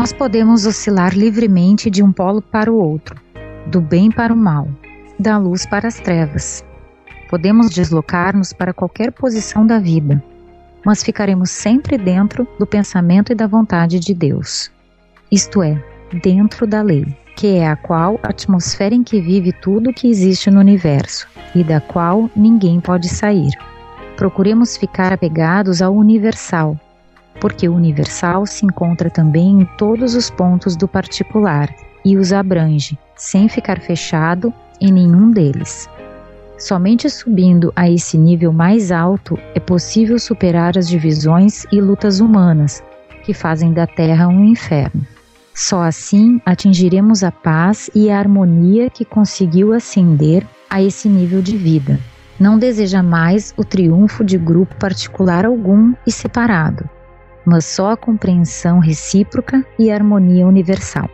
[0.04, 3.18] Nós podemos oscilar livremente de um polo para o outro,
[3.66, 4.68] do bem para o mal,
[5.18, 6.62] da luz para as trevas.
[7.30, 10.22] Podemos deslocar-nos para qualquer posição da vida,
[10.84, 14.70] mas ficaremos sempre dentro do pensamento e da vontade de Deus.
[15.32, 15.82] Isto é,
[16.22, 20.50] dentro da lei, que é a qual a atmosfera em que vive tudo que existe
[20.50, 23.52] no universo e da qual ninguém pode sair.
[24.18, 26.78] Procuremos ficar apegados ao universal,
[27.40, 32.98] porque o universal se encontra também em todos os pontos do particular e os abrange,
[33.16, 35.88] sem ficar fechado em nenhum deles.
[36.58, 42.82] Somente subindo a esse nível mais alto é possível superar as divisões e lutas humanas
[43.24, 45.04] que fazem da Terra um inferno.
[45.54, 51.56] Só assim atingiremos a paz e a harmonia que conseguiu ascender a esse nível de
[51.56, 51.98] vida.
[52.38, 56.88] Não deseja mais o triunfo de grupo particular algum e separado,
[57.44, 61.08] mas só a compreensão recíproca e harmonia universal.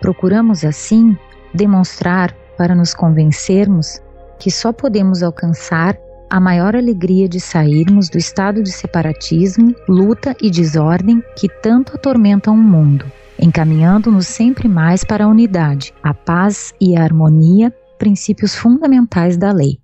[0.00, 1.16] Procuramos, assim,
[1.52, 4.00] demonstrar para nos convencermos
[4.38, 5.96] que só podemos alcançar
[6.28, 12.54] a maior alegria de sairmos do estado de separatismo, luta e desordem que tanto atormentam
[12.54, 13.04] o mundo
[13.40, 19.78] encaminhando-nos sempre mais para a unidade, a paz e a harmonia, princípios fundamentais da lei.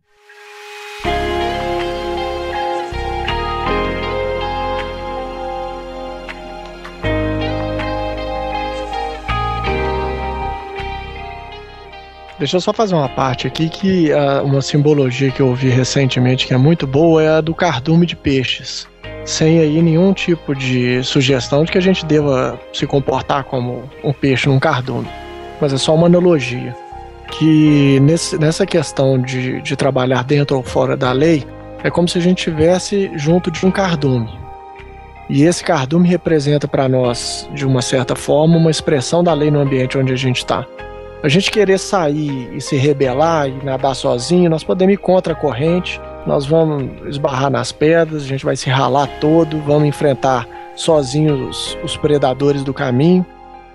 [12.39, 16.47] Deixa eu só fazer uma parte aqui que uh, uma simbologia que eu ouvi recentemente
[16.47, 18.87] que é muito boa é a do cardume de peixes
[19.27, 24.13] sem aí nenhum tipo de sugestão de que a gente deva se comportar como um
[24.13, 25.09] peixe num cardume.
[25.61, 26.75] Mas é só uma analogia.
[27.33, 31.45] Que nesse, nessa questão de, de trabalhar dentro ou fora da lei,
[31.83, 34.31] é como se a gente estivesse junto de um cardume.
[35.29, 39.59] E esse cardume representa para nós, de uma certa forma, uma expressão da lei no
[39.59, 40.65] ambiente onde a gente está.
[41.23, 45.37] A gente querer sair e se rebelar e nadar sozinho, nós podemos ir contra a
[45.37, 51.75] corrente, nós vamos esbarrar nas pedras, a gente vai se ralar todo, vamos enfrentar sozinhos
[51.75, 53.25] os, os predadores do caminho.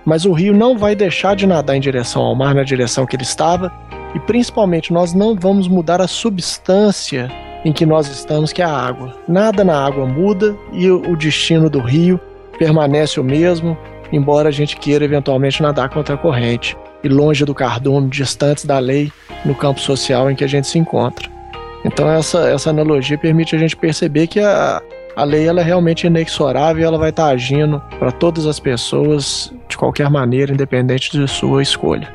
[0.06, 3.16] Mas o rio não vai deixar de nadar em direção ao mar, na direção que
[3.16, 3.72] ele estava,
[4.14, 7.30] e principalmente nós não vamos mudar a substância
[7.66, 9.16] em que nós estamos, que é a água.
[9.28, 12.20] Nada na água muda e o destino do rio
[12.58, 13.78] permanece o mesmo,
[14.12, 18.80] embora a gente queira eventualmente nadar contra a corrente e longe do cardume, distantes da
[18.80, 19.12] lei,
[19.46, 21.30] no campo social em que a gente se encontra.
[21.84, 24.82] Então essa, essa analogia permite a gente perceber que a,
[25.16, 29.54] a lei ela é realmente inexorável e ela vai estar agindo para todas as pessoas
[29.68, 32.14] de qualquer maneira, independente de sua escolha.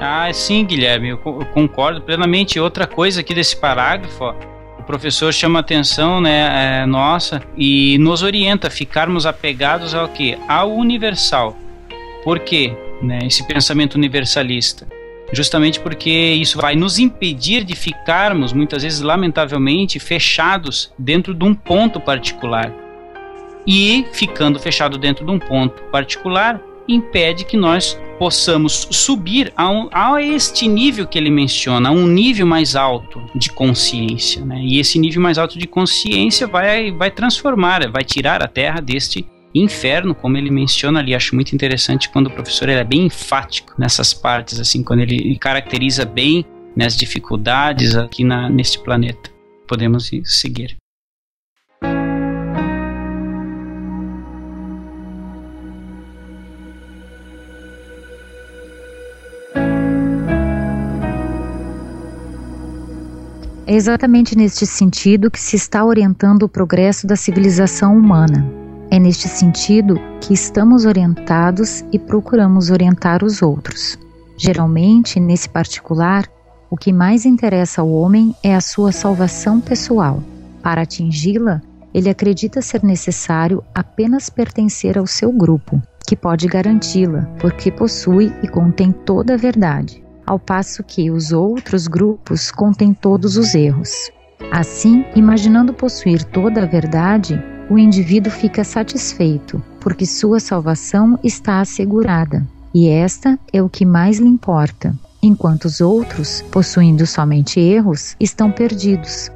[0.00, 2.60] Ah, sim, Guilherme, eu concordo plenamente.
[2.60, 4.34] Outra coisa aqui desse parágrafo, ó,
[4.78, 10.38] o professor chama atenção, né, é, nossa, e nos orienta a ficarmos apegados ao que?
[10.46, 11.56] Ao universal.
[12.22, 12.72] Por quê?
[13.00, 14.86] Né, esse pensamento universalista
[15.32, 21.54] justamente porque isso vai nos impedir de ficarmos, muitas vezes, lamentavelmente, fechados dentro de um
[21.54, 22.72] ponto particular.
[23.66, 29.88] E ficando fechado dentro de um ponto particular, impede que nós possamos subir a, um,
[29.92, 34.44] a este nível que ele menciona, a um nível mais alto de consciência.
[34.44, 34.60] Né?
[34.62, 39.26] E esse nível mais alto de consciência vai, vai transformar, vai tirar a Terra deste
[39.54, 41.14] inferno, como ele menciona ali.
[41.14, 46.04] Acho muito interessante quando o professor é bem enfático nessas partes, assim, quando ele caracteriza
[46.04, 46.44] bem
[46.76, 49.30] né, as dificuldades aqui na, neste planeta.
[49.66, 50.76] Podemos seguir.
[63.66, 68.67] É exatamente neste sentido que se está orientando o progresso da civilização humana.
[68.90, 73.98] É neste sentido que estamos orientados e procuramos orientar os outros.
[74.38, 76.26] Geralmente, nesse particular,
[76.70, 80.22] o que mais interessa ao homem é a sua salvação pessoal.
[80.62, 81.60] Para atingi-la,
[81.92, 88.48] ele acredita ser necessário apenas pertencer ao seu grupo, que pode garanti-la, porque possui e
[88.48, 94.10] contém toda a verdade, ao passo que os outros grupos contêm todos os erros.
[94.50, 102.46] Assim, imaginando possuir toda a verdade, o indivíduo fica satisfeito, porque sua salvação está assegurada,
[102.74, 108.50] e esta é o que mais lhe importa, enquanto os outros, possuindo somente erros, estão
[108.50, 109.30] perdidos.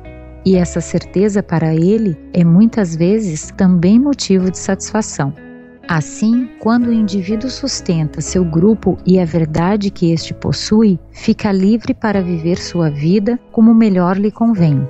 [0.45, 5.33] E essa certeza para ele é muitas vezes também motivo de satisfação.
[5.87, 11.93] Assim, quando o indivíduo sustenta seu grupo e a verdade que este possui, fica livre
[11.93, 14.81] para viver sua vida como melhor lhe convém.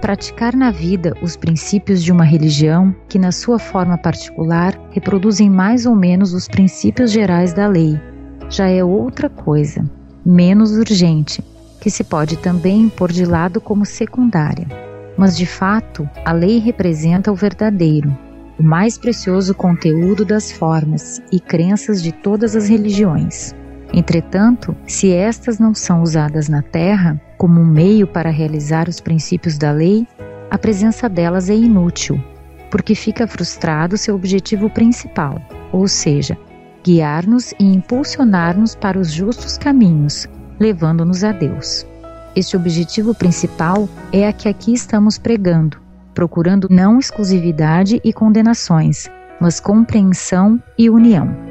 [0.00, 5.86] Praticar na vida os princípios de uma religião que, na sua forma particular, reproduzem mais
[5.86, 8.00] ou menos os princípios gerais da lei,
[8.48, 9.84] já é outra coisa,
[10.24, 11.44] menos urgente,
[11.80, 14.68] que se pode também pôr de lado como secundária.
[15.16, 18.16] Mas, de fato, a lei representa o verdadeiro,
[18.56, 23.52] o mais precioso conteúdo das formas e crenças de todas as religiões.
[23.92, 29.56] Entretanto, se estas não são usadas na Terra como um meio para realizar os princípios
[29.56, 30.06] da lei,
[30.50, 32.22] a presença delas é inútil,
[32.70, 35.40] porque fica frustrado seu objetivo principal,
[35.72, 36.36] ou seja,
[36.84, 40.26] guiar-nos e impulsionar-nos para os justos caminhos,
[40.58, 41.86] levando-nos a Deus.
[42.34, 45.80] Este objetivo principal é a que aqui estamos pregando,
[46.14, 49.08] procurando não exclusividade e condenações,
[49.40, 51.47] mas compreensão e união.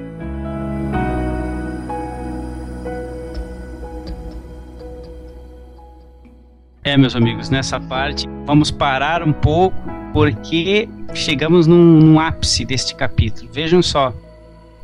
[6.88, 9.76] É, meus amigos, nessa parte vamos parar um pouco
[10.14, 13.50] porque chegamos num, num ápice deste capítulo.
[13.52, 14.14] Vejam só,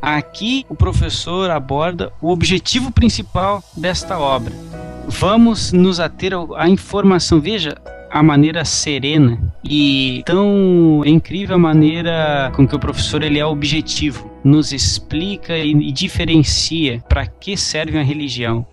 [0.02, 4.52] aqui o professor aborda o objetivo principal desta obra.
[5.08, 7.40] Vamos nos ater à informação.
[7.40, 7.78] Veja,
[8.12, 14.30] a maneira serena e tão incrível a maneira com que o professor ele é objetivo,
[14.44, 18.68] nos explica e, e diferencia para que serve a religião.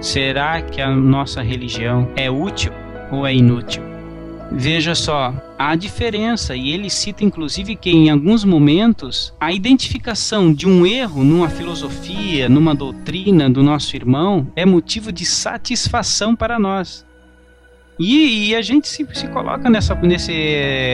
[0.00, 2.72] Será que a nossa religião é útil
[3.10, 3.82] ou é inútil?
[4.52, 10.68] Veja só, há diferença, e ele cita inclusive que em alguns momentos a identificação de
[10.68, 17.04] um erro numa filosofia, numa doutrina do nosso irmão é motivo de satisfação para nós.
[17.98, 19.94] E, e, a gente se, se coloca nessa.
[19.94, 20.32] Nesse,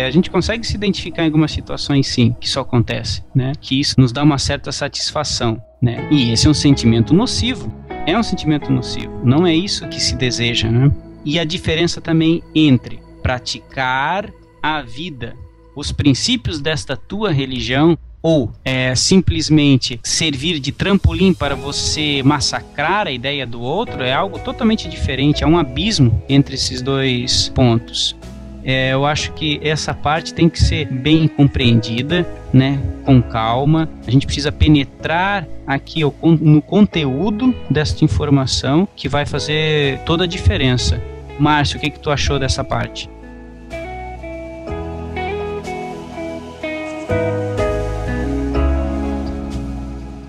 [0.06, 3.52] a gente consegue se identificar em algumas situações, sim, que isso acontece, né?
[3.60, 6.06] Que isso nos dá uma certa satisfação, né?
[6.12, 7.74] E esse é um sentimento nocivo
[8.06, 9.20] é um sentimento nocivo.
[9.24, 10.90] Não é isso que se deseja, né?
[11.24, 14.32] E a diferença também entre praticar
[14.62, 15.36] a vida,
[15.76, 23.10] os princípios desta tua religião ou é, simplesmente servir de trampolim para você massacrar a
[23.10, 25.42] ideia do outro é algo totalmente diferente.
[25.42, 28.16] Há um abismo entre esses dois pontos.
[28.64, 33.88] É, eu acho que essa parte tem que ser bem compreendida, né, com calma.
[34.06, 41.00] A gente precisa penetrar aqui no conteúdo desta informação que vai fazer toda a diferença.
[41.38, 43.10] Márcio, o que, que tu achou dessa parte?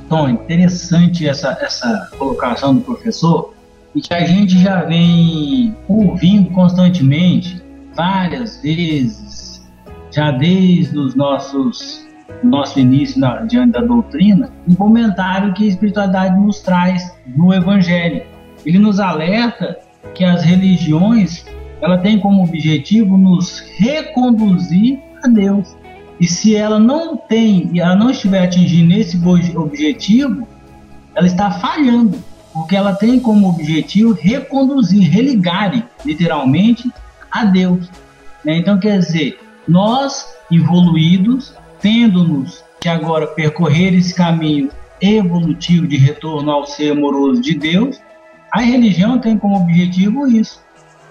[0.09, 3.53] Tom, interessante essa, essa colocação do professor
[3.95, 7.62] e que a gente já vem ouvindo constantemente
[7.95, 9.65] várias vezes,
[10.11, 12.03] já desde os nossos
[12.43, 18.23] nosso início na, diante da doutrina, um comentário que a espiritualidade nos traz no Evangelho.
[18.65, 19.77] Ele nos alerta
[20.13, 21.45] que as religiões
[21.81, 25.75] ela tem como objetivo nos reconduzir a Deus.
[26.19, 29.17] E se ela não tem, e ela não estiver atingindo esse
[29.57, 30.47] objetivo,
[31.15, 32.17] ela está falhando,
[32.53, 36.89] porque ela tem como objetivo reconduzir, religar, literalmente,
[37.33, 37.89] a Deus.
[38.45, 38.57] Né?
[38.57, 44.69] Então, quer dizer, nós evoluídos, tendo-nos que agora percorrer esse caminho
[45.01, 47.99] evolutivo de retorno ao ser amoroso de Deus,
[48.51, 50.61] a religião tem como objetivo isso.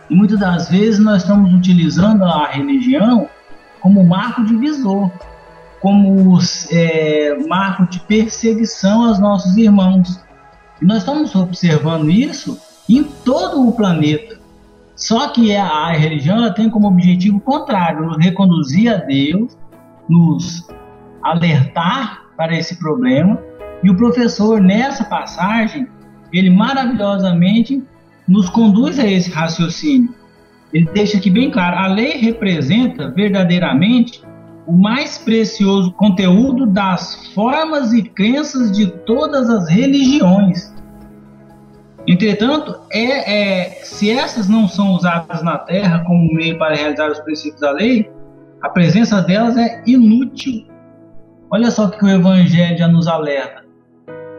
[0.09, 3.29] E muitas das vezes nós estamos utilizando a religião
[3.81, 5.11] como marco divisor,
[5.81, 6.39] como
[6.71, 10.21] é, marco de perseguição aos nossos irmãos.
[10.81, 14.42] E nós estamos observando isso em todo o planeta.
[15.03, 19.59] Só que a, a religião tem como objetivo contrário, nos reconduzir a Deus,
[20.09, 20.65] nos
[21.21, 23.37] alertar para esse problema.
[23.83, 25.89] E o professor, nessa passagem,
[26.33, 27.83] ele maravilhosamente
[28.29, 30.15] nos conduz a esse raciocínio.
[30.73, 34.23] Ele deixa aqui bem claro: a lei representa verdadeiramente
[34.69, 40.73] o mais precioso conteúdo das formas e crenças de todas as religiões.
[42.07, 47.21] Entretanto, é, é, se essas não são usadas na Terra como meio para realizar os
[47.21, 48.11] princípios da lei,
[48.61, 50.67] a presença delas é inútil.
[51.51, 53.63] Olha só o que o Evangelho já nos alerta.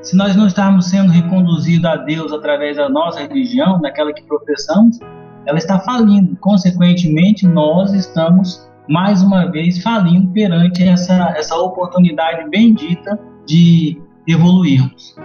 [0.02, 5.00] Se nós não estarmos sendo reconduzidos a Deus através da nossa religião, daquela que professamos,
[5.46, 6.36] ela está falindo.
[6.38, 15.16] Consequentemente, nós estamos mais uma vez falindo perante essa, essa oportunidade bendita de evoluirmos.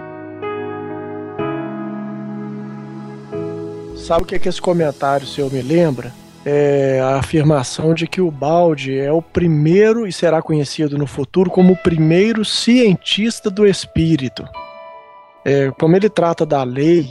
[4.09, 6.11] Sabe o que, é que esse comentário seu me lembra?
[6.43, 11.51] É a afirmação de que o Balde é o primeiro e será conhecido no futuro
[11.51, 14.43] como o primeiro cientista do espírito.
[15.45, 17.07] É, como ele trata da lei,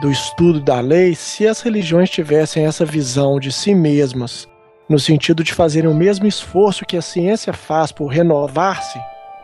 [0.00, 4.46] do estudo da lei, se as religiões tivessem essa visão de si mesmas,
[4.88, 9.00] no sentido de fazerem o mesmo esforço que a ciência faz por renovar-se,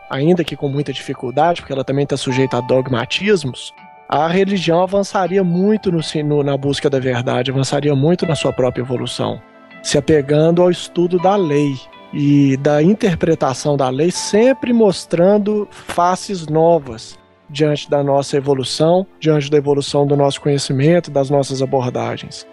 [0.09, 3.73] ainda que com muita dificuldade, porque ela também está sujeita a dogmatismos,
[4.07, 8.81] a religião avançaria muito no, no, na busca da verdade, avançaria muito na sua própria
[8.81, 9.41] evolução,
[9.81, 11.75] se apegando ao estudo da lei
[12.13, 17.17] e da interpretação da lei, sempre mostrando faces novas
[17.49, 22.47] diante da nossa evolução, diante da evolução do nosso conhecimento, das nossas abordagens.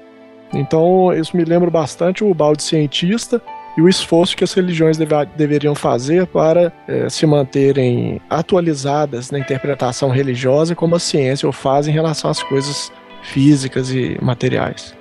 [0.53, 3.41] Então, isso me lembra bastante o balde cientista
[3.77, 9.39] e o esforço que as religiões deve, deveriam fazer para é, se manterem atualizadas na
[9.39, 12.93] interpretação religiosa, como a ciência o faz em relação às coisas
[13.23, 14.95] físicas e materiais.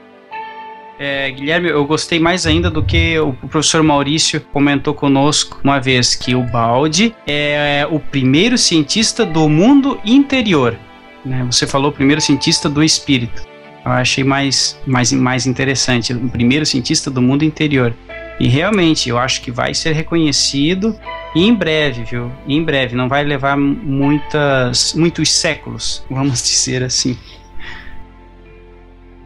[0.99, 6.13] É, Guilherme, eu gostei mais ainda do que o professor Maurício comentou conosco uma vez
[6.13, 10.77] que o Balde é o primeiro cientista do mundo interior.
[11.23, 11.45] Né?
[11.49, 13.47] Você falou o primeiro cientista do espírito.
[13.85, 17.95] Eu achei mais, mais, mais interessante, o primeiro cientista do mundo interior.
[18.39, 20.95] E realmente, eu acho que vai ser reconhecido
[21.35, 22.31] e em breve, viu?
[22.47, 27.17] Em breve, não vai levar muitas, muitos séculos, vamos dizer assim.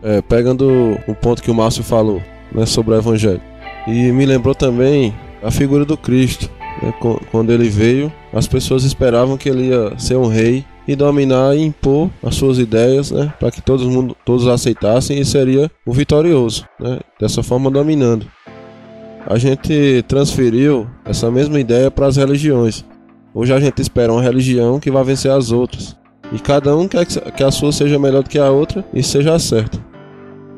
[0.01, 3.41] É, pegando o ponto que o Márcio falou né, sobre o Evangelho.
[3.87, 6.49] E me lembrou também a figura do Cristo.
[6.81, 6.93] Né,
[7.31, 11.61] quando ele veio, as pessoas esperavam que ele ia ser um rei e dominar e
[11.61, 16.67] impor as suas ideias, né, para que todo mundo, todos aceitassem e seria o vitorioso,
[16.79, 18.27] né, dessa forma dominando.
[19.25, 22.85] A gente transferiu essa mesma ideia para as religiões.
[23.33, 25.97] Hoje a gente espera uma religião que vai vencer as outras.
[26.31, 29.37] E cada um quer que a sua seja melhor do que a outra e seja
[29.39, 29.93] certa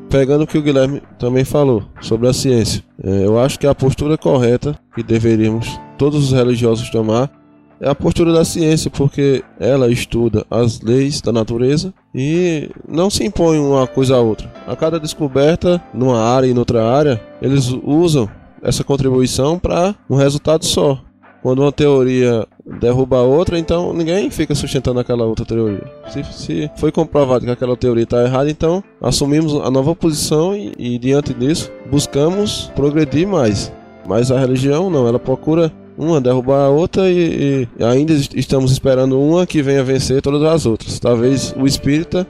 [0.08, 3.74] pegando o que o Guilherme também falou sobre a ciência, é, eu acho que a
[3.74, 7.30] postura correta que deveríamos todos os religiosos tomar
[7.78, 13.22] é a postura da ciência, porque ela estuda as leis da natureza e não se
[13.22, 14.50] impõe uma coisa a outra.
[14.66, 18.30] A cada descoberta, numa área e noutra área, eles usam
[18.62, 21.00] essa contribuição para um resultado só.
[21.42, 22.46] Quando uma teoria
[22.80, 25.84] derruba a outra, então ninguém fica sustentando aquela outra teoria.
[26.08, 30.72] Se, se foi comprovado que aquela teoria está errada, então assumimos a nova posição e,
[30.76, 33.72] e diante disso buscamos progredir mais.
[34.08, 39.20] Mas a religião não, ela procura uma derrubar a outra e, e, ainda estamos esperando
[39.20, 40.98] uma que venha vencer todas as outras.
[40.98, 42.26] Talvez o espírita,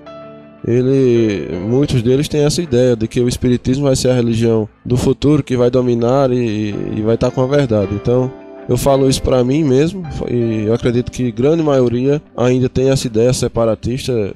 [0.66, 4.96] ele, muitos deles têm essa ideia de que o espiritismo vai ser a religião do
[4.96, 7.94] futuro que vai dominar e, e vai estar com a verdade.
[7.94, 8.30] Então,
[8.68, 13.06] eu falo isso para mim mesmo e eu acredito que grande maioria ainda tem essa
[13.06, 14.34] ideia separatista.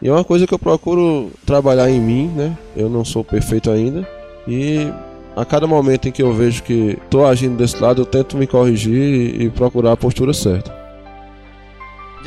[0.00, 2.56] E é uma coisa que eu procuro trabalhar em mim, né?
[2.76, 4.06] Eu não sou perfeito ainda
[4.48, 4.88] e
[5.34, 8.46] a cada momento em que eu vejo que estou agindo desse lado, eu tento me
[8.46, 10.74] corrigir e procurar a postura certa.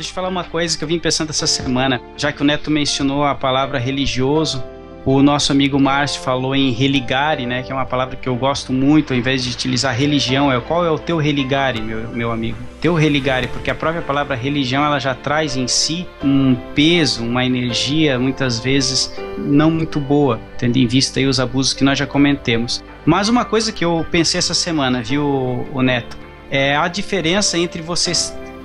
[0.00, 2.70] Deixa eu falar uma coisa que eu vim pensando essa semana, já que o Neto
[2.70, 4.64] mencionou a palavra religioso.
[5.04, 8.72] O nosso amigo Márcio falou em religare, né, que é uma palavra que eu gosto
[8.72, 12.56] muito, ao invés de utilizar religião, é qual é o teu religare, meu, meu amigo?
[12.80, 17.44] Teu religare, porque a própria palavra religião ela já traz em si um peso, uma
[17.44, 22.06] energia, muitas vezes não muito boa, tendo em vista aí os abusos que nós já
[22.06, 22.82] comentemos.
[23.04, 26.16] Mas uma coisa que eu pensei essa semana, viu, o Neto,
[26.50, 28.12] é a diferença entre você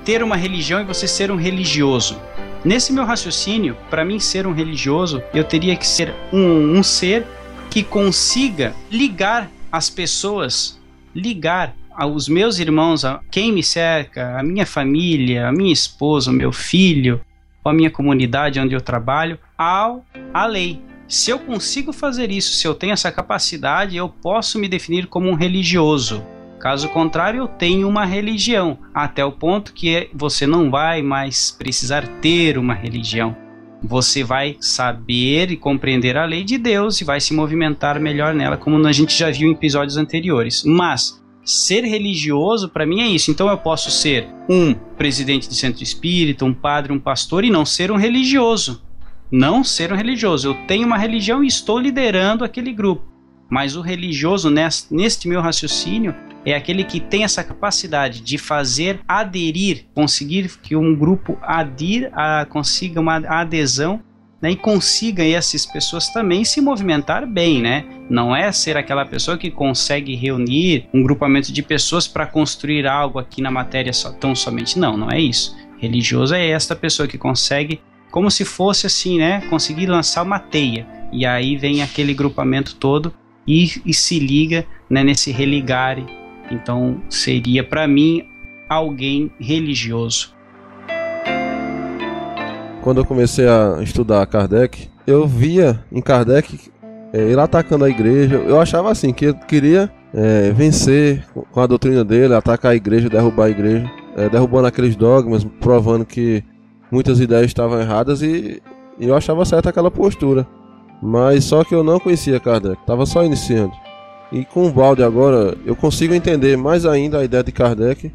[0.05, 2.21] ter uma religião e você ser um religioso.
[2.63, 7.25] Nesse meu raciocínio, para mim ser um religioso, eu teria que ser um, um ser
[7.69, 10.79] que consiga ligar as pessoas,
[11.13, 16.33] ligar aos meus irmãos, a quem me cerca, a minha família, a minha esposa, o
[16.33, 17.19] meu filho,
[17.63, 20.81] a minha comunidade onde eu trabalho, ao a lei.
[21.07, 25.29] Se eu consigo fazer isso, se eu tenho essa capacidade, eu posso me definir como
[25.29, 26.23] um religioso.
[26.65, 32.07] Caso contrário, eu tenho uma religião, até o ponto que você não vai mais precisar
[32.21, 33.37] ter uma religião.
[33.83, 38.57] Você vai saber e compreender a lei de Deus e vai se movimentar melhor nela,
[38.57, 40.63] como a gente já viu em episódios anteriores.
[40.65, 43.29] Mas ser religioso para mim é isso.
[43.29, 47.63] Então eu posso ser um presidente de centro espírita, um padre, um pastor e não
[47.63, 48.81] ser um religioso.
[49.31, 50.47] Não ser um religioso.
[50.47, 53.05] Eu tenho uma religião e estou liderando aquele grupo.
[53.47, 59.85] Mas o religioso, neste meu raciocínio, é aquele que tem essa capacidade de fazer aderir,
[59.93, 63.99] conseguir que um grupo adir, a, consiga uma adesão
[64.41, 67.85] né, e consiga essas pessoas também se movimentar bem, né?
[68.07, 73.17] Não é ser aquela pessoa que consegue reunir um grupamento de pessoas para construir algo
[73.17, 74.77] aqui na matéria só, tão somente.
[74.77, 75.55] Não, não é isso.
[75.79, 77.81] Religioso é esta pessoa que consegue,
[78.11, 79.41] como se fosse assim, né?
[79.49, 80.85] Conseguir lançar uma teia.
[81.11, 83.13] E aí vem aquele grupamento todo
[83.47, 86.05] e, e se liga né, nesse religare
[86.51, 88.27] então seria para mim
[88.69, 90.33] alguém religioso.
[92.81, 96.71] Quando eu comecei a estudar Kardec, eu via em Kardec
[97.11, 98.35] é, ele atacando a igreja.
[98.35, 103.09] Eu achava assim que ele queria é, vencer com a doutrina dele, atacar a igreja,
[103.09, 106.43] derrubar a igreja, é, derrubando aqueles dogmas, provando que
[106.91, 108.61] muitas ideias estavam erradas e,
[108.99, 110.45] e eu achava certa aquela postura.
[111.01, 113.73] Mas só que eu não conhecia Kardec, estava só iniciando.
[114.31, 118.11] E com o balde agora, eu consigo entender mais ainda a ideia de Kardec,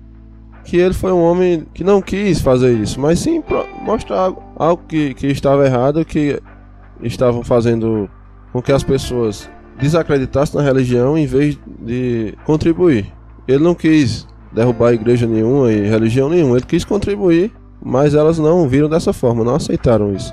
[0.65, 3.43] que ele foi um homem que não quis fazer isso, mas sim
[3.83, 6.41] mostrar algo que, que estava errado, que
[7.03, 8.09] estavam fazendo
[8.53, 9.49] com que as pessoas
[9.81, 13.07] desacreditassem na religião em vez de contribuir.
[13.49, 17.53] Ele não quis derrubar igreja nenhuma e religião nenhuma, ele quis contribuir,
[17.83, 20.33] mas elas não viram dessa forma, não aceitaram isso.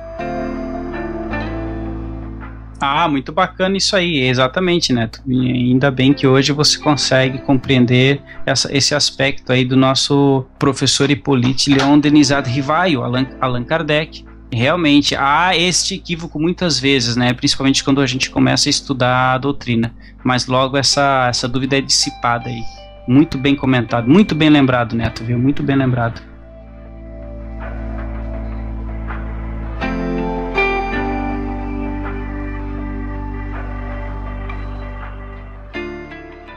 [2.80, 5.22] Ah, muito bacana isso aí, exatamente, Neto.
[5.28, 11.10] E ainda bem que hoje você consegue compreender essa, esse aspecto aí do nosso professor
[11.10, 14.24] Hippolyte Leon Denisado Rivaio, Allan, Allan Kardec.
[14.52, 17.34] Realmente, há este equívoco muitas vezes, né?
[17.34, 19.94] Principalmente quando a gente começa a estudar a doutrina.
[20.24, 22.62] Mas logo essa, essa dúvida é dissipada aí.
[23.08, 25.40] Muito bem comentado, muito bem lembrado, Neto, viu?
[25.40, 26.22] Muito bem lembrado.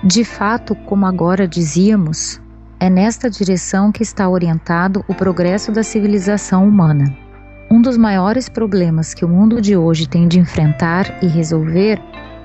[0.02, 2.40] De fato, como agora dizíamos,
[2.78, 7.14] é nesta direção que está orientado o progresso da civilização humana.
[7.70, 12.00] Um dos maiores problemas que o mundo de hoje tem de enfrentar e resolver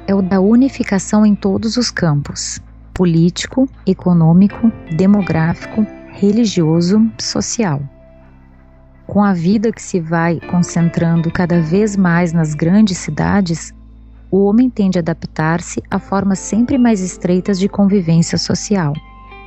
[0.05, 2.59] é o da unificação em todos os campos:
[2.93, 7.81] político, econômico, demográfico, religioso, social.
[9.07, 13.73] Com a vida que se vai concentrando cada vez mais nas grandes cidades,
[14.35, 18.91] o homem tende a adaptar-se a formas sempre mais estreitas de convivência social.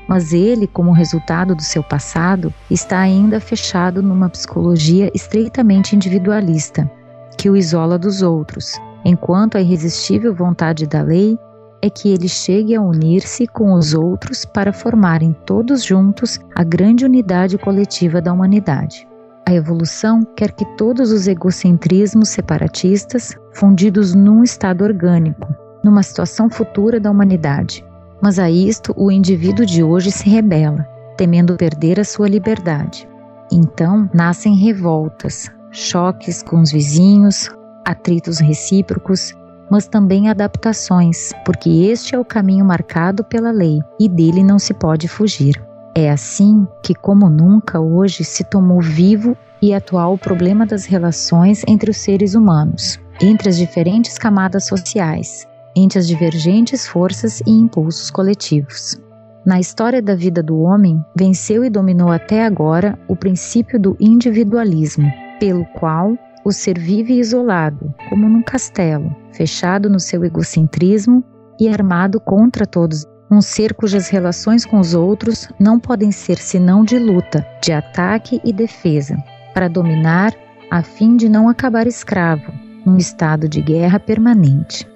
[0.09, 6.91] Mas ele, como resultado do seu passado, está ainda fechado numa psicologia estreitamente individualista,
[7.37, 11.39] que o isola dos outros, enquanto a irresistível vontade da lei
[11.83, 17.05] é que ele chegue a unir-se com os outros para formarem todos juntos a grande
[17.05, 19.08] unidade coletiva da humanidade.
[19.49, 25.49] A evolução quer que todos os egocentrismos separatistas, fundidos num estado orgânico,
[25.83, 27.83] numa situação futura da humanidade.
[28.21, 30.87] Mas a isto o indivíduo de hoje se rebela,
[31.17, 33.09] temendo perder a sua liberdade.
[33.51, 37.49] Então nascem revoltas, choques com os vizinhos,
[37.87, 39.33] atritos recíprocos,
[39.71, 44.75] mas também adaptações, porque este é o caminho marcado pela lei e dele não se
[44.75, 45.68] pode fugir.
[46.01, 51.65] É assim que, como nunca, hoje se tomou vivo e atual o problema das relações
[51.67, 55.45] entre os seres humanos, entre as diferentes camadas sociais,
[55.75, 58.97] entre as divergentes forças e impulsos coletivos.
[59.45, 65.11] Na história da vida do homem, venceu e dominou até agora o princípio do individualismo,
[65.41, 71.25] pelo qual o ser vive isolado, como num castelo, fechado no seu egocentrismo
[71.59, 76.85] e armado contra todos um ser cujas relações com os outros não podem ser senão
[76.85, 79.17] de luta, de ataque e defesa,
[79.53, 80.35] para dominar
[80.71, 82.53] a fim de não acabar escravo,
[82.85, 84.87] num estado de guerra permanente.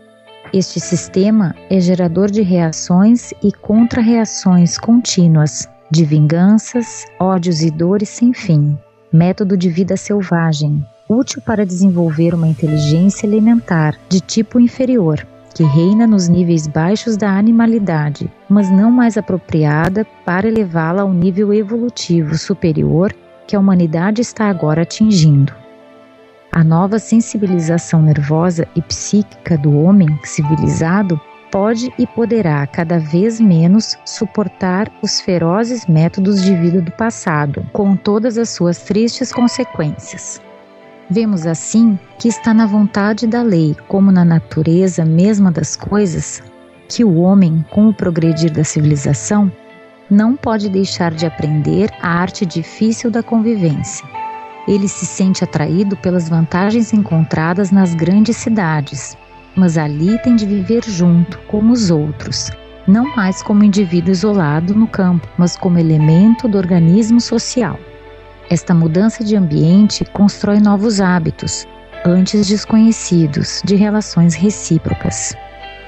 [0.53, 8.33] Este sistema é gerador de reações e contra-reações contínuas, de vinganças, ódios e dores sem
[8.33, 8.79] fim.
[9.13, 16.07] Método de vida selvagem, útil para desenvolver uma inteligência elementar de tipo inferior, que reina
[16.07, 23.15] nos níveis baixos da animalidade, mas não mais apropriada para elevá-la ao nível evolutivo superior
[23.47, 25.53] que a humanidade está agora atingindo.
[26.51, 33.97] A nova sensibilização nervosa e psíquica do homem civilizado pode e poderá cada vez menos
[34.07, 40.41] suportar os ferozes métodos de vida do passado, com todas as suas tristes consequências.
[41.13, 46.43] Vemos assim que está na vontade da lei, como na natureza mesma das coisas,
[46.89, 49.53] que o homem, com o progredir da civilização,
[50.11, 54.09] não pode deixar de aprender a arte difícil da convivência.
[54.67, 59.15] Ele se sente atraído pelas vantagens encontradas nas grandes cidades,
[59.55, 62.51] mas ali tem de viver junto com os outros,
[62.89, 67.79] não mais como indivíduo isolado no campo, mas como elemento do organismo social.
[68.51, 71.67] Esta mudança de ambiente constrói novos hábitos,
[72.05, 75.35] antes desconhecidos, de relações recíprocas.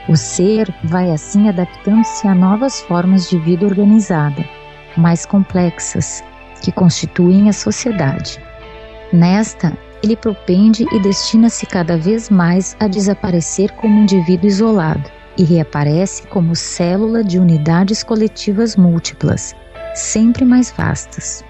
[0.08, 4.44] O ser vai assim adaptando-se a novas formas de vida organizada,
[4.96, 6.22] mais complexas,
[6.62, 8.40] que constituem a sociedade.
[9.12, 16.26] Nesta, ele propende e destina-se cada vez mais a desaparecer como indivíduo isolado e reaparece
[16.28, 19.54] como célula de unidades coletivas múltiplas,
[19.94, 21.44] sempre mais vastas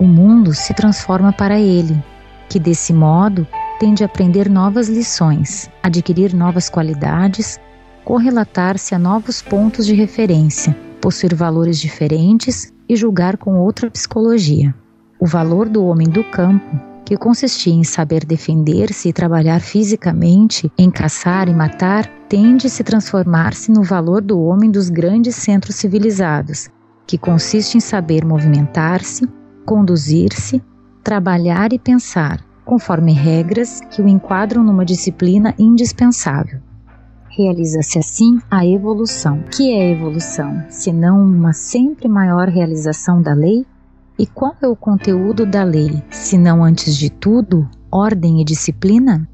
[0.00, 2.02] o mundo se transforma para ele,
[2.48, 3.46] que desse modo
[3.78, 7.60] tem de aprender novas lições, adquirir novas qualidades,
[8.02, 14.74] correlatar-se a novos pontos de referência, possuir valores diferentes e julgar com outra psicologia.
[15.20, 20.90] O valor do homem do campo, que consistia em saber defender-se e trabalhar fisicamente, em
[20.90, 26.70] caçar e matar, tende a se transformar-se no valor do homem dos grandes centros civilizados,
[27.06, 29.28] que consiste em saber movimentar-se,
[29.64, 30.62] conduzir-se,
[31.02, 36.60] trabalhar e pensar, conforme regras que o enquadram numa disciplina indispensável.
[37.28, 39.42] Realiza-se assim a evolução.
[39.56, 43.64] Que é evolução, senão uma sempre maior realização da lei?
[44.18, 49.26] E qual é o conteúdo da lei, senão antes de tudo, ordem e disciplina?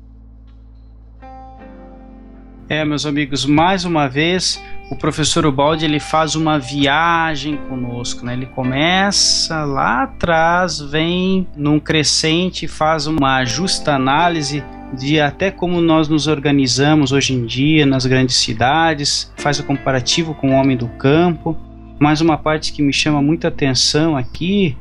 [2.68, 8.34] É, meus amigos, mais uma vez o professor Ubaldi ele faz uma viagem conosco, né?
[8.34, 14.62] Ele começa lá atrás, vem num crescente, faz uma justa análise
[14.92, 20.34] de até como nós nos organizamos hoje em dia nas grandes cidades, faz o comparativo
[20.34, 21.56] com o homem do campo.
[21.98, 24.76] Mas uma parte que me chama muita atenção aqui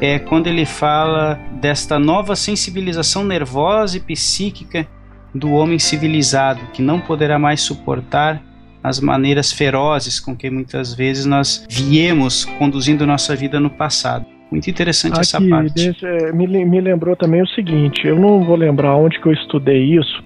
[0.00, 4.88] é quando ele fala desta nova sensibilização nervosa e psíquica
[5.34, 8.42] do homem civilizado, que não poderá mais suportar
[8.86, 14.24] as maneiras ferozes com que muitas vezes nós viemos conduzindo nossa vida no passado.
[14.48, 15.74] Muito interessante Aqui, essa parte.
[15.74, 19.32] Deixa, é, me, me lembrou também o seguinte: eu não vou lembrar onde que eu
[19.32, 20.22] estudei isso,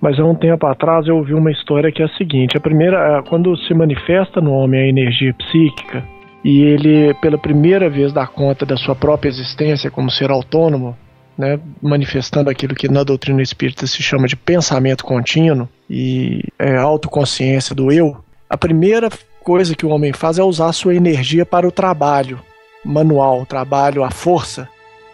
[0.00, 3.20] mas há um tempo atrás eu ouvi uma história que é a seguinte: a primeira,
[3.28, 6.04] quando se manifesta no homem a energia psíquica
[6.44, 10.96] e ele, pela primeira vez, dá conta da sua própria existência como ser autônomo,
[11.36, 17.74] né, manifestando aquilo que na doutrina espírita se chama de pensamento contínuo e é, autoconsciência
[17.74, 18.16] do eu,
[18.48, 19.08] a primeira
[19.42, 22.40] coisa que o homem faz é usar sua energia para o trabalho
[22.84, 24.68] manual, o trabalho à força.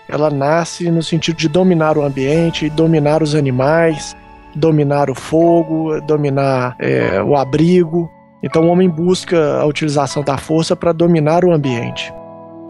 [0.09, 4.17] Ela nasce no sentido de dominar o ambiente, dominar os animais,
[4.55, 8.11] dominar o fogo, dominar é, o abrigo.
[8.43, 12.13] Então o homem busca a utilização da força para dominar o ambiente.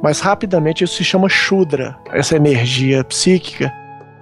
[0.02, 3.72] Mas rapidamente isso se chama Shudra, essa energia psíquica.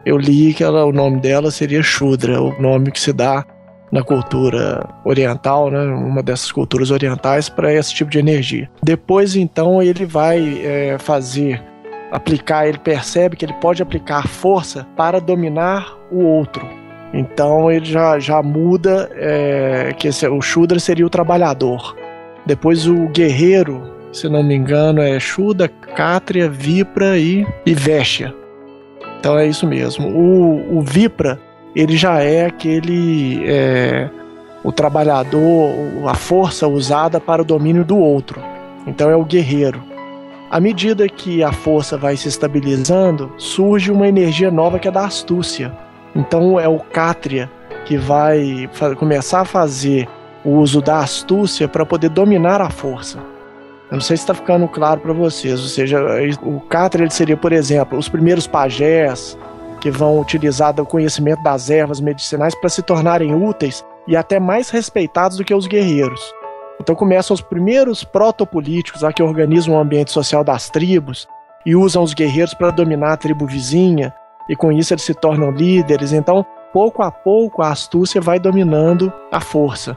[0.05, 3.45] Eu li que ela, o nome dela seria Shudra, o nome que se dá
[3.91, 8.69] na cultura oriental, né, uma dessas culturas orientais, para esse tipo de energia.
[8.83, 11.63] Depois, então, ele vai é, fazer,
[12.11, 16.67] aplicar, ele percebe que ele pode aplicar força para dominar o outro.
[17.15, 21.97] Então, ele já, já muda, é, que esse, o Shudra seria o trabalhador.
[22.45, 27.75] Depois, o guerreiro se não me engano, é Shuda, Cátria, Vipra e, e.
[29.19, 30.09] Então é isso mesmo.
[30.09, 31.39] O, o Vipra,
[31.75, 33.43] ele já é aquele.
[33.47, 34.09] É,
[34.65, 35.71] o trabalhador,
[36.07, 38.43] a força usada para o domínio do outro.
[38.87, 39.83] Então é o guerreiro.
[40.51, 45.05] À medida que a força vai se estabilizando, surge uma energia nova que é da
[45.05, 45.73] astúcia.
[46.17, 47.51] Então é o Cátria
[47.85, 50.09] que vai começar a fazer
[50.45, 53.19] o uso da astúcia para poder dominar a força.
[53.91, 55.61] Eu não sei se está ficando claro para vocês.
[55.61, 55.99] Ou seja,
[56.43, 59.37] o Catra ele seria, por exemplo, os primeiros pajés
[59.81, 64.71] que vão utilizar o conhecimento das ervas medicinais para se tornarem úteis e até mais
[64.71, 66.35] respeitados do que os guerreiros.
[66.81, 71.27] Então começam os primeiros protopolíticos a que organizam o ambiente social das tribos
[71.65, 74.13] e usam os guerreiros para dominar a tribo vizinha,
[74.49, 76.13] e com isso eles se tornam líderes.
[76.13, 79.97] Então, pouco a pouco, a astúcia vai dominando a força.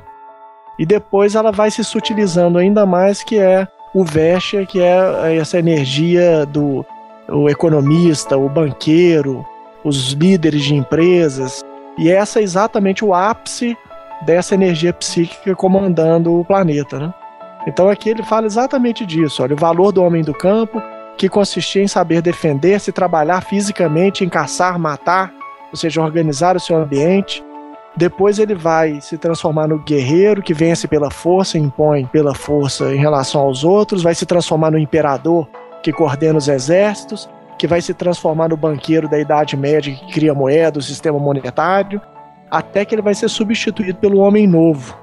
[0.78, 5.60] E depois ela vai se sutilizando ainda mais, que é o Vesha, que é essa
[5.60, 6.86] energia do
[7.28, 9.46] o economista, o banqueiro,
[9.84, 11.62] os líderes de empresas.
[11.98, 13.78] E essa é exatamente o ápice
[14.24, 17.00] dessa energia psíquica comandando o planeta.
[17.00, 17.14] Né?
[17.68, 20.82] Então aqui ele fala exatamente disso: olha, o valor do homem do campo,
[21.18, 25.34] que consistia em saber defender-se, trabalhar fisicamente, em caçar, matar,
[25.70, 27.44] ou seja, organizar o seu ambiente,
[27.96, 32.98] depois ele vai se transformar no guerreiro que vence pela força, impõe pela força em
[32.98, 35.48] relação aos outros, vai se transformar no imperador
[35.84, 40.34] que coordena os exércitos, que vai se transformar no banqueiro da Idade Média que cria
[40.34, 42.02] moeda, o sistema monetário,
[42.50, 44.98] até que ele vai ser substituído pelo homem novo,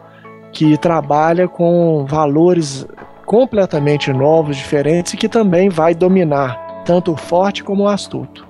[0.53, 2.87] que trabalha com valores
[3.27, 8.49] completamente novos, diferentes e que também vai dominar tanto o forte como o astuto.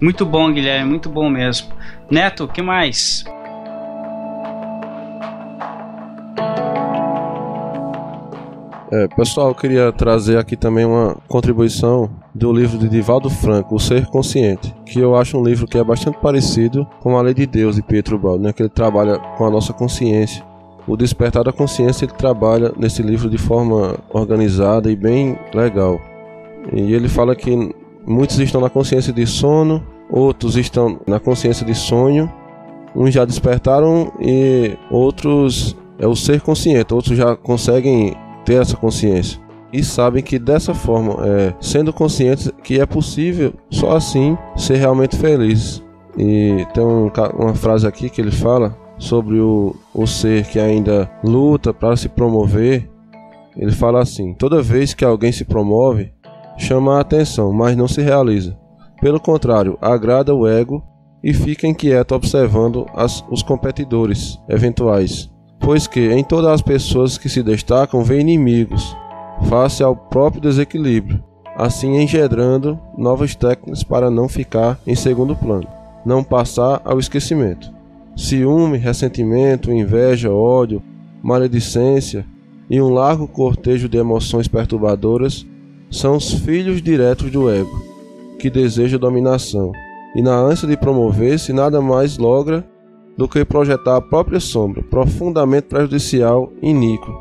[0.00, 1.68] Muito bom, Guilherme, muito bom mesmo.
[2.10, 3.24] Neto, que mais?
[8.92, 13.80] É, pessoal, eu queria trazer aqui também uma contribuição do livro de Divaldo Franco, O
[13.80, 17.46] Ser Consciente, que eu acho um livro que é bastante parecido com a Lei de
[17.46, 20.44] Deus de Pietro Baldo, né, que ele trabalha com a nossa consciência.
[20.86, 26.00] O Despertar da Consciência ele trabalha nesse livro de forma organizada e bem legal.
[26.72, 27.74] E ele fala que
[28.06, 32.30] muitos estão na consciência de sono, outros estão na consciência de sonho,
[32.94, 39.44] uns já despertaram e outros é o ser consciente, outros já conseguem ter essa consciência
[39.74, 45.16] e sabem que dessa forma, é, sendo conscientes que é possível só assim ser realmente
[45.16, 45.82] feliz.
[46.16, 51.10] E tem um, uma frase aqui que ele fala sobre o, o ser que ainda
[51.24, 52.88] luta para se promover.
[53.56, 56.12] Ele fala assim: toda vez que alguém se promove,
[56.56, 58.56] chama a atenção, mas não se realiza.
[59.04, 60.82] Pelo contrário, agrada o ego
[61.22, 65.30] e fica inquieto observando as, os competidores eventuais,
[65.60, 68.96] pois que em todas as pessoas que se destacam vê inimigos,
[69.46, 71.22] face ao próprio desequilíbrio,
[71.54, 75.68] assim engendrando novas técnicas para não ficar em segundo plano,
[76.02, 77.70] não passar ao esquecimento.
[78.16, 80.82] ciúme, ressentimento, inveja, ódio,
[81.22, 82.24] maledicência
[82.70, 85.46] e um largo cortejo de emoções perturbadoras
[85.90, 87.93] são os filhos diretos do ego,
[88.38, 89.72] que deseja dominação,
[90.14, 92.64] e na ânsia de promover-se nada mais logra
[93.16, 97.12] do que projetar a própria sombra, profundamente prejudicial e iníquo.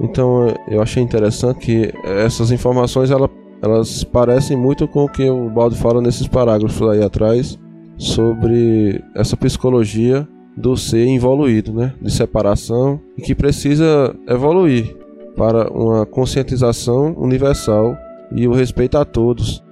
[0.00, 3.30] Então eu achei interessante que essas informações elas,
[3.62, 7.58] elas parecem muito com o que o Baldo fala nesses parágrafos aí atrás
[7.96, 10.26] sobre essa psicologia
[10.56, 11.94] do ser evoluído, né?
[12.00, 14.96] de separação, e que precisa evoluir
[15.36, 17.96] para uma conscientização universal
[18.34, 19.62] e o respeito a todos.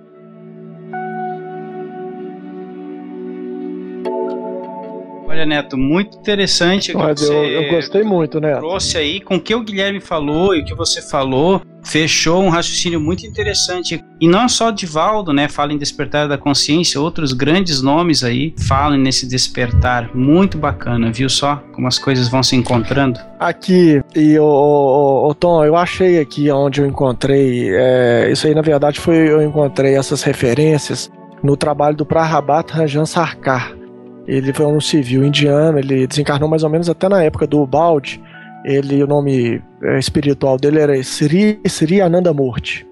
[5.31, 6.93] Olha, Neto, muito interessante.
[6.93, 8.59] Mas eu, eu gostei muito, Neto.
[8.59, 12.49] Trouxe aí com o que o Guilherme falou e o que você falou, fechou um
[12.49, 14.03] raciocínio muito interessante.
[14.21, 15.49] E não só de Valdo, né?
[15.49, 20.11] Fala em despertar da consciência, outros grandes nomes aí falam nesse despertar.
[20.17, 23.21] Muito bacana, viu só como as coisas vão se encontrando?
[23.39, 27.71] Aqui, e o, o, o Tom, eu achei aqui onde eu encontrei.
[27.73, 31.09] É, isso aí, na verdade, foi eu encontrei essas referências
[31.41, 33.80] no trabalho do Prahabat Rajan Sarkar
[34.27, 38.21] ele foi um civil indiano, ele desencarnou mais ou menos até na época do Balde.
[38.65, 42.87] Ele, o nome é, espiritual dele era Sri, Sri Anandamurti.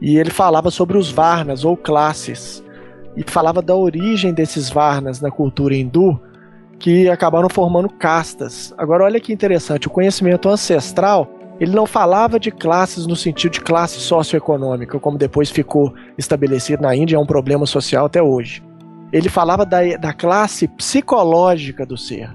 [0.00, 2.62] E ele falava sobre os Varnas ou classes.
[3.16, 6.20] E falava da origem desses Varnas na cultura hindu,
[6.78, 8.74] que acabaram formando castas.
[8.76, 11.28] Agora olha que interessante, o conhecimento ancestral,
[11.60, 16.94] ele não falava de classes no sentido de classe socioeconômica, como depois ficou estabelecido na
[16.96, 18.62] Índia, é um problema social até hoje
[19.12, 22.30] ele falava da, da classe psicológica do ser.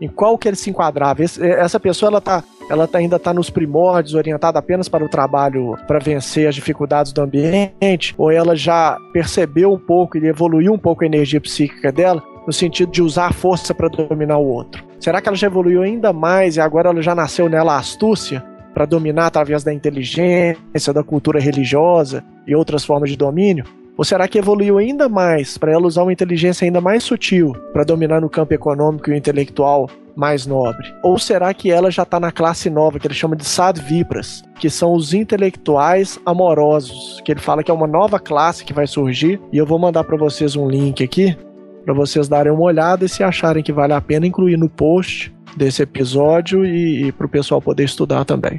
[0.00, 1.22] Em qual que ele se enquadrava.
[1.22, 5.08] Esse, essa pessoa ela, tá, ela tá, ainda está nos primórdios, orientada apenas para o
[5.08, 10.72] trabalho, para vencer as dificuldades do ambiente, ou ela já percebeu um pouco e evoluiu
[10.72, 14.46] um pouco a energia psíquica dela, no sentido de usar a força para dominar o
[14.46, 14.82] outro?
[14.98, 18.42] Será que ela já evoluiu ainda mais e agora ela já nasceu nela a astúcia
[18.72, 23.64] para dominar através da inteligência, da cultura religiosa e outras formas de domínio?
[23.96, 27.84] Ou será que evoluiu ainda mais para ela usar uma inteligência ainda mais sutil para
[27.84, 30.92] dominar no campo econômico e intelectual mais nobre?
[31.02, 34.70] Ou será que ela já está na classe nova, que ele chama de Sadvipras, que
[34.70, 39.40] são os intelectuais amorosos, que ele fala que é uma nova classe que vai surgir,
[39.52, 41.36] e eu vou mandar para vocês um link aqui,
[41.84, 45.34] para vocês darem uma olhada e se acharem que vale a pena incluir no post
[45.56, 48.58] desse episódio e, e para o pessoal poder estudar também.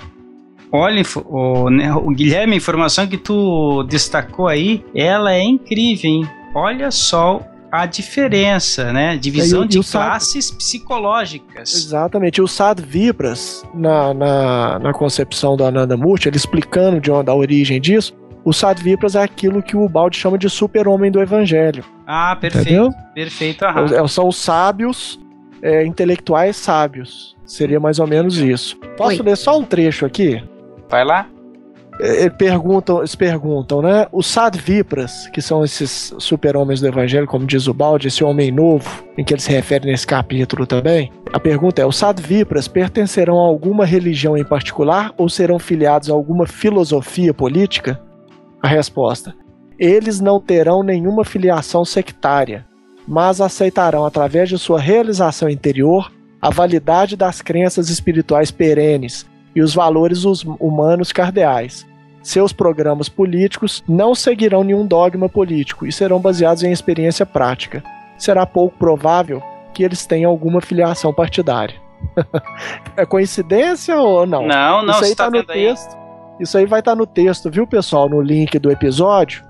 [0.72, 6.30] Olha, o, né, o Guilherme, a informação que tu destacou aí, ela é incrível, hein?
[6.56, 7.42] Olha só
[7.72, 9.18] a diferença, né?
[9.18, 10.58] Divisão de classes Sad...
[10.58, 11.74] psicológicas.
[11.74, 12.38] Exatamente.
[12.38, 17.30] E o Sad Vibras, na, na, na concepção do Ananda Murti, ele explicando de onde
[17.30, 18.14] a origem disso,
[18.44, 21.86] o Sad Vibras é aquilo que o Balde chama de super-homem do evangelho.
[22.06, 22.68] Ah, perfeito.
[22.68, 22.90] Entendeu?
[23.14, 23.64] Perfeito.
[23.64, 23.86] Aham.
[23.86, 25.20] É, são os sábios,
[25.62, 27.38] é, intelectuais sábios.
[27.46, 28.78] Seria mais ou menos isso.
[28.98, 29.22] Posso Oi.
[29.22, 30.44] ler só um trecho aqui?
[30.92, 31.26] Vai lá.
[32.02, 34.08] É, é, perguntam, eles perguntam, né?
[34.12, 39.04] Os Sadvipras, que são esses super-homens do Evangelho, como diz o Balde, esse homem novo,
[39.18, 41.12] em que ele se refere nesse capítulo também.
[41.32, 46.14] A pergunta é: os Sadvipras pertencerão a alguma religião em particular ou serão filiados a
[46.14, 48.02] alguma filosofia política?
[48.62, 49.34] A resposta:
[49.80, 52.66] eles não terão nenhuma filiação sectária,
[53.08, 56.12] mas aceitarão, através de sua realização interior,
[56.42, 60.24] a validade das crenças espirituais perenes e os valores
[60.60, 61.88] humanos cardeais.
[62.24, 67.84] Seus programas políticos não seguirão nenhum dogma político e serão baseados em experiência prática.
[68.18, 69.42] Será pouco provável
[69.74, 71.76] que eles tenham alguma filiação partidária.
[72.96, 74.46] é coincidência ou não?
[74.46, 75.96] Não, não, Isso aí tá, tá no texto.
[75.96, 76.44] Aí.
[76.44, 78.08] Isso aí vai estar tá no texto, viu, pessoal?
[78.08, 79.44] No link do episódio.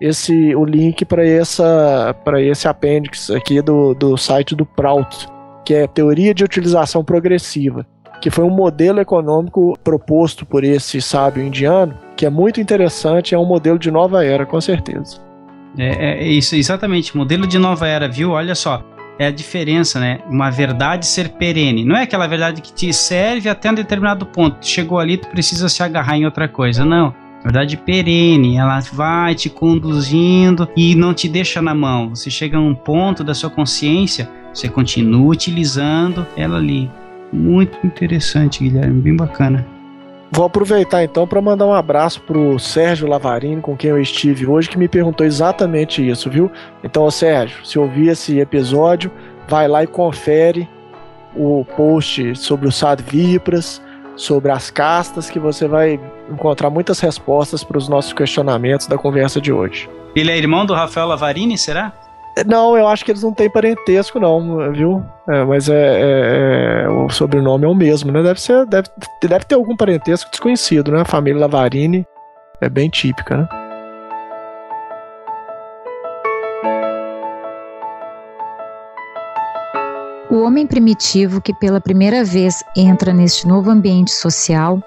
[0.00, 5.28] Esse, o link para essa para esse apêndice aqui do, do site do Prout,
[5.64, 7.86] que é Teoria de Utilização Progressiva
[8.22, 13.38] que foi um modelo econômico proposto por esse sábio indiano, que é muito interessante, é
[13.38, 15.18] um modelo de nova era, com certeza.
[15.76, 18.30] É, é isso, exatamente, modelo de nova era, viu?
[18.30, 18.84] Olha só,
[19.18, 20.20] é a diferença, né?
[20.30, 21.84] Uma verdade ser perene.
[21.84, 24.64] Não é aquela verdade que te serve até um determinado ponto.
[24.64, 26.84] Chegou ali, tu precisa se agarrar em outra coisa.
[26.84, 27.12] Não.
[27.42, 32.10] Verdade perene, ela vai te conduzindo e não te deixa na mão.
[32.10, 36.88] Você chega a um ponto da sua consciência, você continua utilizando ela ali.
[37.32, 39.66] Muito interessante, Guilherme, bem bacana.
[40.30, 44.68] Vou aproveitar então para mandar um abraço pro Sérgio Lavarini, com quem eu estive hoje,
[44.68, 46.50] que me perguntou exatamente isso, viu?
[46.82, 49.10] Então, Sérgio, se ouvir esse episódio,
[49.46, 50.66] vai lá e confere
[51.36, 53.82] o post sobre o Sad Vipras,
[54.16, 59.40] sobre as castas, que você vai encontrar muitas respostas para os nossos questionamentos da conversa
[59.40, 59.88] de hoje.
[60.14, 61.92] Ele é irmão do Rafael Lavarini, será?
[62.46, 65.04] Não, eu acho que eles não têm parentesco, não, viu?
[65.28, 68.22] É, mas é, é, é, o sobrenome é o mesmo, né?
[68.22, 68.88] Deve ser, deve,
[69.22, 71.02] deve ter algum parentesco desconhecido, né?
[71.02, 72.06] A família Lavarini
[72.60, 73.48] é bem típica, né?
[80.30, 84.80] O homem primitivo que pela primeira vez entra neste novo ambiente social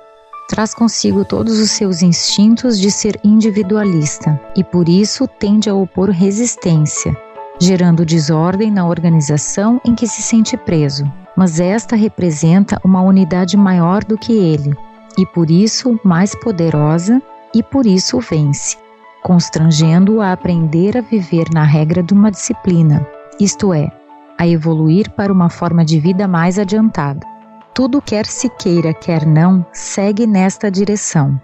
[0.50, 6.10] traz consigo todos os seus instintos de ser individualista e por isso tende a opor
[6.10, 7.16] resistência,
[7.60, 11.12] gerando desordem na organização em que se sente preso.
[11.36, 14.74] Mas esta representa uma unidade maior do que ele
[15.18, 17.22] e por isso mais poderosa
[17.54, 18.78] e por isso vence,
[19.24, 23.06] constrangendo-o a aprender a viver na regra de uma disciplina,
[23.40, 23.90] isto é,
[24.38, 27.26] a evoluir para uma forma de vida mais adiantada.
[27.74, 31.40] Tudo quer se queira, quer não, segue nesta direção.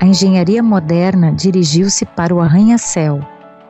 [0.00, 3.20] A engenharia moderna dirigiu-se para o arranha-céu,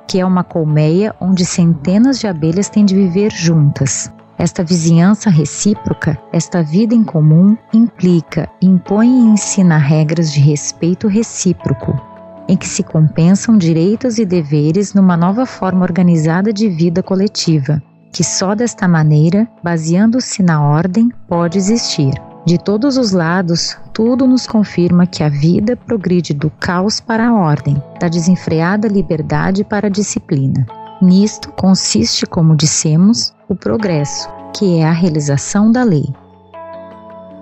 [0.07, 4.12] que é uma colmeia onde centenas de abelhas têm de viver juntas.
[4.38, 11.98] Esta vizinhança recíproca, esta vida em comum, implica, impõe e ensina regras de respeito recíproco,
[12.46, 17.82] em que se compensam direitos e deveres numa nova forma organizada de vida coletiva,
[18.12, 22.12] que só desta maneira, baseando-se na ordem, pode existir.
[22.47, 27.34] De todos os lados, tudo nos confirma que a vida progride do caos para a
[27.34, 30.64] ordem, da desenfreada liberdade para a disciplina.
[31.03, 36.07] Nisto consiste, como dissemos, o progresso, que é a realização da lei.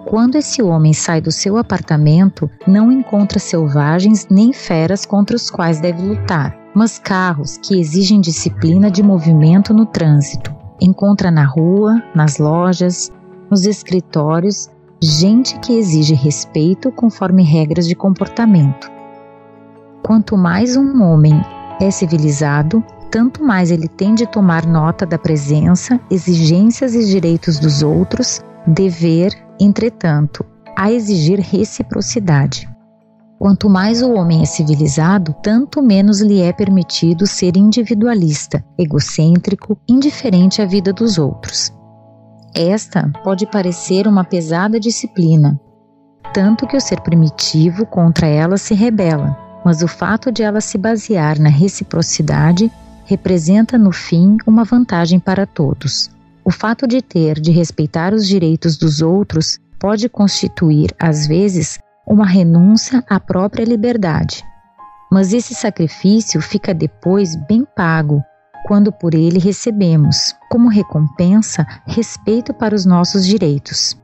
[0.07, 5.81] Quando esse homem sai do seu apartamento, não encontra selvagens nem feras contra os quais
[5.81, 12.39] deve lutar, mas carros que exigem disciplina de movimento no trânsito, Encontra na rua, nas
[12.39, 13.11] lojas,
[13.51, 14.69] nos escritórios,
[15.05, 18.91] gente que exige respeito conforme regras de comportamento.
[20.03, 21.35] Quanto mais um homem
[21.81, 27.83] é civilizado, tanto mais ele tem de tomar nota da presença, exigências e direitos dos
[27.83, 30.45] outros, dever, entretanto,
[30.77, 32.69] a exigir reciprocidade.
[33.39, 40.63] Quanto mais o homem é civilizado, tanto menos lhe é permitido ser individualista, egocêntrico, indiferente
[40.63, 41.73] à vida dos outros.
[42.55, 45.61] Esta pode parecer uma pesada disciplina,
[46.33, 50.79] tanto que o ser primitivo contra ela se rebela, mas o fato de ela se
[50.79, 52.71] basear na reciprocidade
[53.05, 56.09] representa no fim uma vantagem para todos.
[56.45, 62.27] O fato de ter de respeitar os direitos dos outros pode constituir, às vezes, uma
[62.27, 64.45] renúncia à própria liberdade.
[65.11, 68.23] Mas esse sacrifício fica depois bem pago,
[68.65, 73.97] quando por ele recebemos, como recompensa, respeito para os nossos direitos.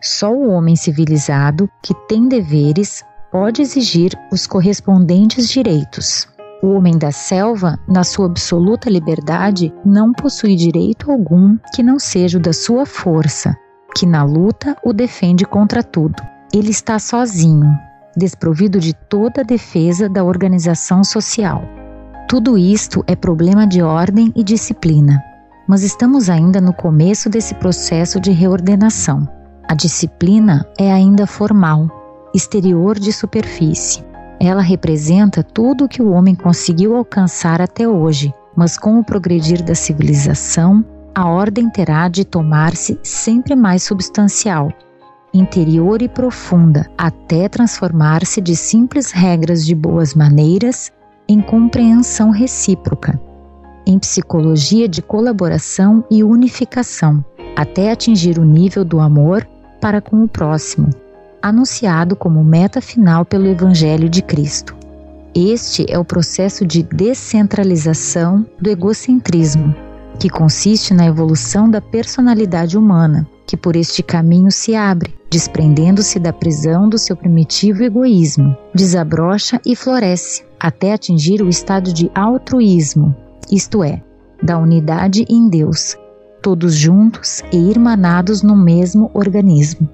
[0.00, 6.28] Só o homem civilizado, que tem deveres, pode exigir os correspondentes direitos.
[6.62, 12.38] O homem da selva, na sua absoluta liberdade, não possui direito algum que não seja
[12.38, 13.56] o da sua força,
[13.96, 16.22] que na luta o defende contra tudo
[16.54, 17.76] ele está sozinho,
[18.16, 21.64] desprovido de toda a defesa da organização social.
[22.26, 25.22] Tudo isto é problema de ordem e disciplina,
[25.68, 29.28] mas estamos ainda no começo desse processo de reordenação.
[29.68, 31.88] A disciplina é ainda formal,
[32.34, 34.02] exterior de superfície.
[34.40, 39.62] Ela representa tudo o que o homem conseguiu alcançar até hoje, mas com o progredir
[39.62, 44.72] da civilização, a ordem terá de tomar-se sempre mais substancial
[45.34, 50.92] interior e profunda, até transformar-se de simples regras de boas maneiras
[51.28, 53.18] em compreensão recíproca,
[53.86, 57.24] em psicologia de colaboração e unificação,
[57.56, 59.46] até atingir o nível do amor
[59.80, 60.88] para com o próximo,
[61.42, 64.74] anunciado como meta final pelo Evangelho de Cristo.
[65.34, 69.74] Este é o processo de descentralização do egocentrismo,
[70.18, 76.32] que consiste na evolução da personalidade humana, que por este caminho se abre, desprendendo-se da
[76.32, 83.12] prisão do seu primitivo egoísmo, desabrocha e floresce, até atingir o estado de altruísmo,
[83.50, 84.00] isto é,
[84.40, 85.96] da unidade em Deus,
[86.40, 89.88] todos juntos e irmanados no mesmo organismo.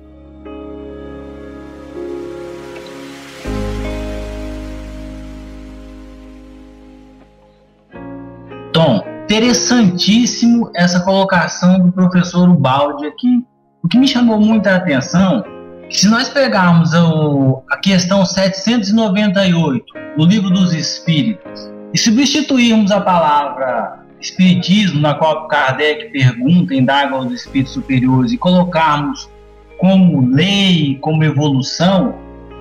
[8.74, 13.43] Tom, interessantíssimo essa colocação do professor Ubaldi aqui.
[13.83, 15.43] O que me chamou muita atenção,
[15.89, 19.85] se nós pegarmos o, a questão 798
[20.18, 27.33] do Livro dos Espíritos e substituirmos a palavra espiritismo, na qual Kardec pergunta, indaga aos
[27.33, 29.31] espíritos superiores, e colocarmos
[29.78, 32.14] como lei, como evolução,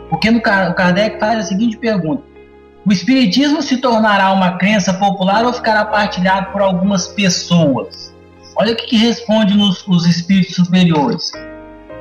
[0.10, 2.24] porque no Kardec faz a seguinte pergunta:
[2.86, 8.18] O Espiritismo se tornará uma crença popular ou ficará partilhado por algumas pessoas?
[8.62, 11.32] Olha o que, que responde nos, os espíritos superiores.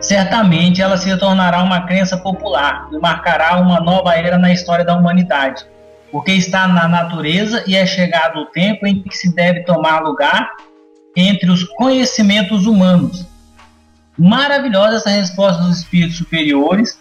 [0.00, 4.96] Certamente ela se tornará uma crença popular e marcará uma nova era na história da
[4.96, 5.64] humanidade,
[6.10, 10.50] porque está na natureza e é chegado o tempo em que se deve tomar lugar
[11.14, 13.24] entre os conhecimentos humanos.
[14.18, 17.00] Maravilhosa essa resposta dos espíritos superiores,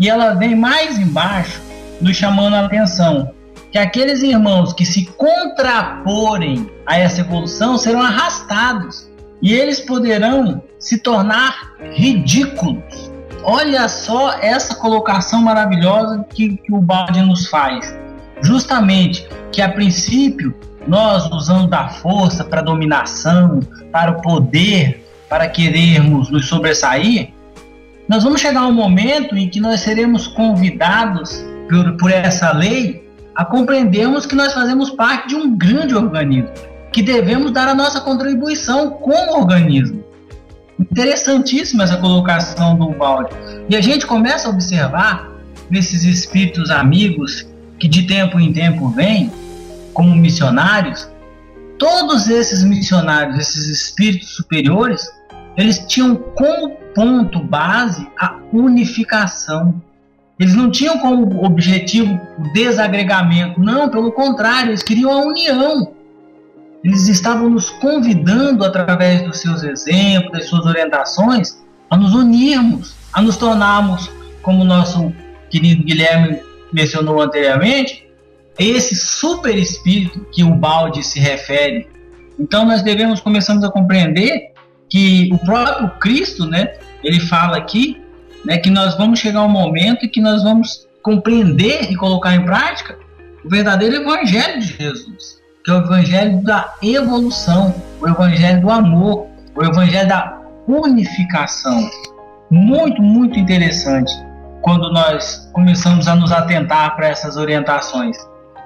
[0.00, 1.62] e ela vem mais embaixo
[2.00, 3.35] nos chamando a atenção
[3.76, 9.06] que aqueles irmãos que se contraporem a essa evolução serão arrastados
[9.42, 13.12] e eles poderão se tornar ridículos.
[13.44, 17.94] Olha só essa colocação maravilhosa que, que o Balde nos faz.
[18.40, 20.56] Justamente que a princípio
[20.88, 23.60] nós usando da força para dominação,
[23.92, 27.28] para o poder, para querermos nos sobressair,
[28.08, 33.05] nós vamos chegar um momento em que nós seremos convidados por, por essa lei
[33.36, 36.50] a compreendermos que nós fazemos parte de um grande organismo,
[36.90, 40.02] que devemos dar a nossa contribuição como organismo.
[40.80, 43.30] Interessantíssima essa colocação do Balde.
[43.68, 45.30] E a gente começa a observar
[45.70, 47.46] nesses espíritos amigos
[47.78, 49.30] que de tempo em tempo vêm,
[49.92, 51.08] como missionários,
[51.78, 55.10] todos esses missionários, esses espíritos superiores,
[55.56, 59.80] eles tinham como ponto base a unificação.
[60.38, 65.94] Eles não tinham como objetivo o desagregamento, não, pelo contrário, eles queriam a união.
[66.84, 73.22] Eles estavam nos convidando, através dos seus exemplos, das suas orientações, a nos unirmos, a
[73.22, 74.10] nos tornarmos,
[74.42, 75.12] como o nosso
[75.48, 76.40] querido Guilherme
[76.72, 78.06] mencionou anteriormente,
[78.58, 81.88] esse super espírito que o balde se refere.
[82.38, 84.52] Então nós devemos começamos a compreender
[84.88, 88.02] que o próprio Cristo, né, ele fala aqui,
[88.46, 92.44] né, que nós vamos chegar um momento em que nós vamos compreender e colocar em
[92.44, 92.96] prática
[93.44, 99.26] o verdadeiro evangelho de Jesus, que é o evangelho da evolução, o evangelho do amor,
[99.54, 101.90] o evangelho da unificação.
[102.50, 104.12] Muito, muito interessante
[104.62, 108.16] quando nós começamos a nos atentar para essas orientações.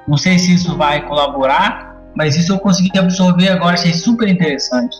[0.06, 4.96] Não sei se isso vai colaborar, mas isso eu consegui absorver agora, achei super interessante.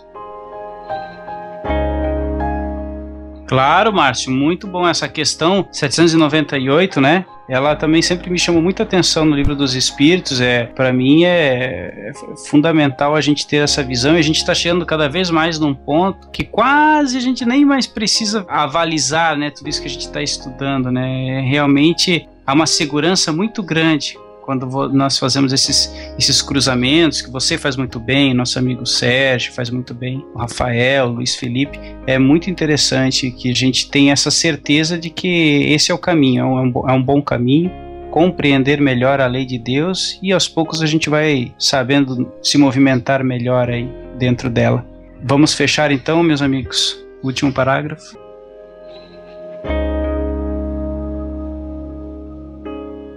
[3.51, 7.25] Claro, Márcio, muito bom essa questão 798, né?
[7.49, 10.41] Ela também sempre me chamou muita atenção no livro dos Espíritos.
[10.41, 12.13] É, para mim é, é,
[12.49, 14.15] fundamental a gente ter essa visão.
[14.15, 17.65] E a gente está chegando cada vez mais num ponto que quase a gente nem
[17.65, 19.51] mais precisa avalizar, né?
[19.51, 21.41] Tudo isso que a gente está estudando, né?
[21.41, 27.77] Realmente há uma segurança muito grande quando nós fazemos esses, esses cruzamentos, que você faz
[27.77, 32.51] muito bem, nosso amigo Sérgio faz muito bem, o Rafael, o Luiz Felipe, é muito
[32.51, 36.89] interessante que a gente tenha essa certeza de que esse é o caminho, é um,
[36.89, 37.71] é um bom caminho,
[38.11, 43.23] compreender melhor a lei de Deus e aos poucos a gente vai sabendo se movimentar
[43.23, 43.89] melhor aí
[44.19, 44.85] dentro dela.
[45.23, 48.30] Vamos fechar então, meus amigos, último parágrafo.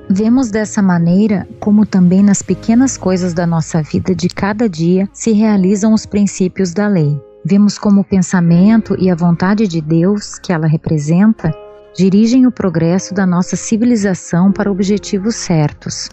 [0.09, 5.31] Vemos dessa maneira como também nas pequenas coisas da nossa vida de cada dia se
[5.31, 7.19] realizam os princípios da lei.
[7.45, 11.51] Vemos como o pensamento e a vontade de Deus, que ela representa,
[11.95, 16.09] dirigem o progresso da nossa civilização para objetivos certos.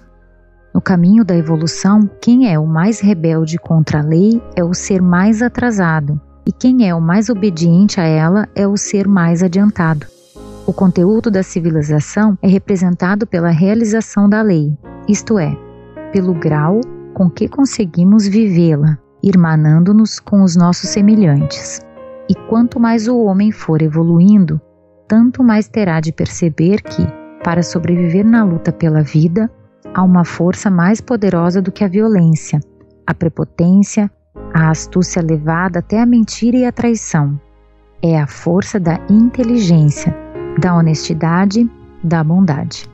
[0.72, 5.02] No caminho da evolução, quem é o mais rebelde contra a lei é o ser
[5.02, 10.06] mais atrasado, e quem é o mais obediente a ela é o ser mais adiantado.
[10.66, 14.76] O conteúdo da civilização é representado pela realização da lei,
[15.08, 15.56] isto é,
[16.12, 16.80] pelo grau
[17.14, 21.80] com que conseguimos vivê-la, irmanando-nos com os nossos semelhantes.
[22.28, 24.60] E quanto mais o homem for evoluindo,
[25.08, 27.04] tanto mais terá de perceber que,
[27.42, 29.50] para sobreviver na luta pela vida,
[29.94, 32.60] há uma força mais poderosa do que a violência,
[33.06, 34.10] a prepotência,
[34.54, 37.40] a astúcia levada até a mentira e a traição.
[38.02, 40.29] É a força da inteligência
[40.60, 41.66] da honestidade,
[42.04, 42.86] da bondade.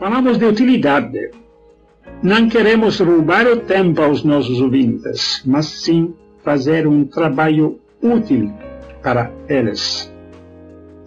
[0.00, 1.30] Falamos de utilidade.
[2.24, 6.12] Não queremos roubar o tempo aos nossos ouvintes, mas sim
[6.44, 8.52] fazer um trabalho útil
[9.02, 10.12] para eles.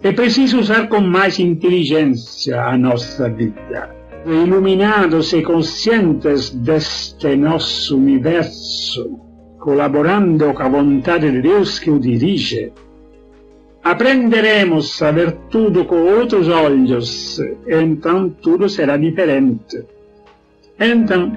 [0.02, 3.94] É preciso usar com mais inteligência a nossa vida.
[4.24, 9.18] Iluminados e conscientes deste nosso universo,
[9.58, 12.72] colaborando com a vontade de Deus que o dirige,
[13.82, 19.84] aprenderemos a ver tudo com outros olhos, então tudo será diferente.
[20.78, 21.32] Então,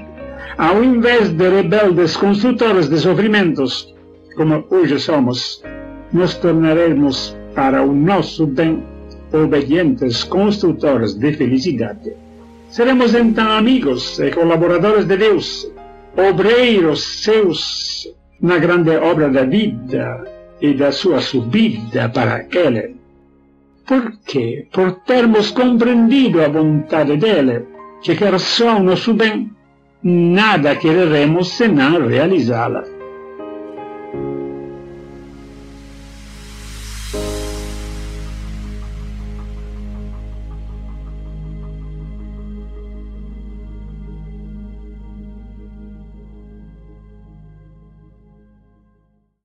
[0.57, 3.93] ao invés de rebeldes construtores de sofrimentos,
[4.35, 5.63] como hoje somos,
[6.11, 8.83] nos tornaremos para o nosso bem
[9.33, 12.13] obedientes construtores de felicidade.
[12.69, 15.71] Seremos então amigos e colaboradores de Deus,
[16.15, 18.07] obreiros seus
[18.41, 20.23] na grande obra da vida
[20.61, 22.95] e da sua subida para aquele.
[23.85, 27.65] Porque, por termos compreendido a vontade dele,
[28.03, 29.51] que quer só o nosso bem,
[30.03, 32.98] nada quereremos senão realizá-la.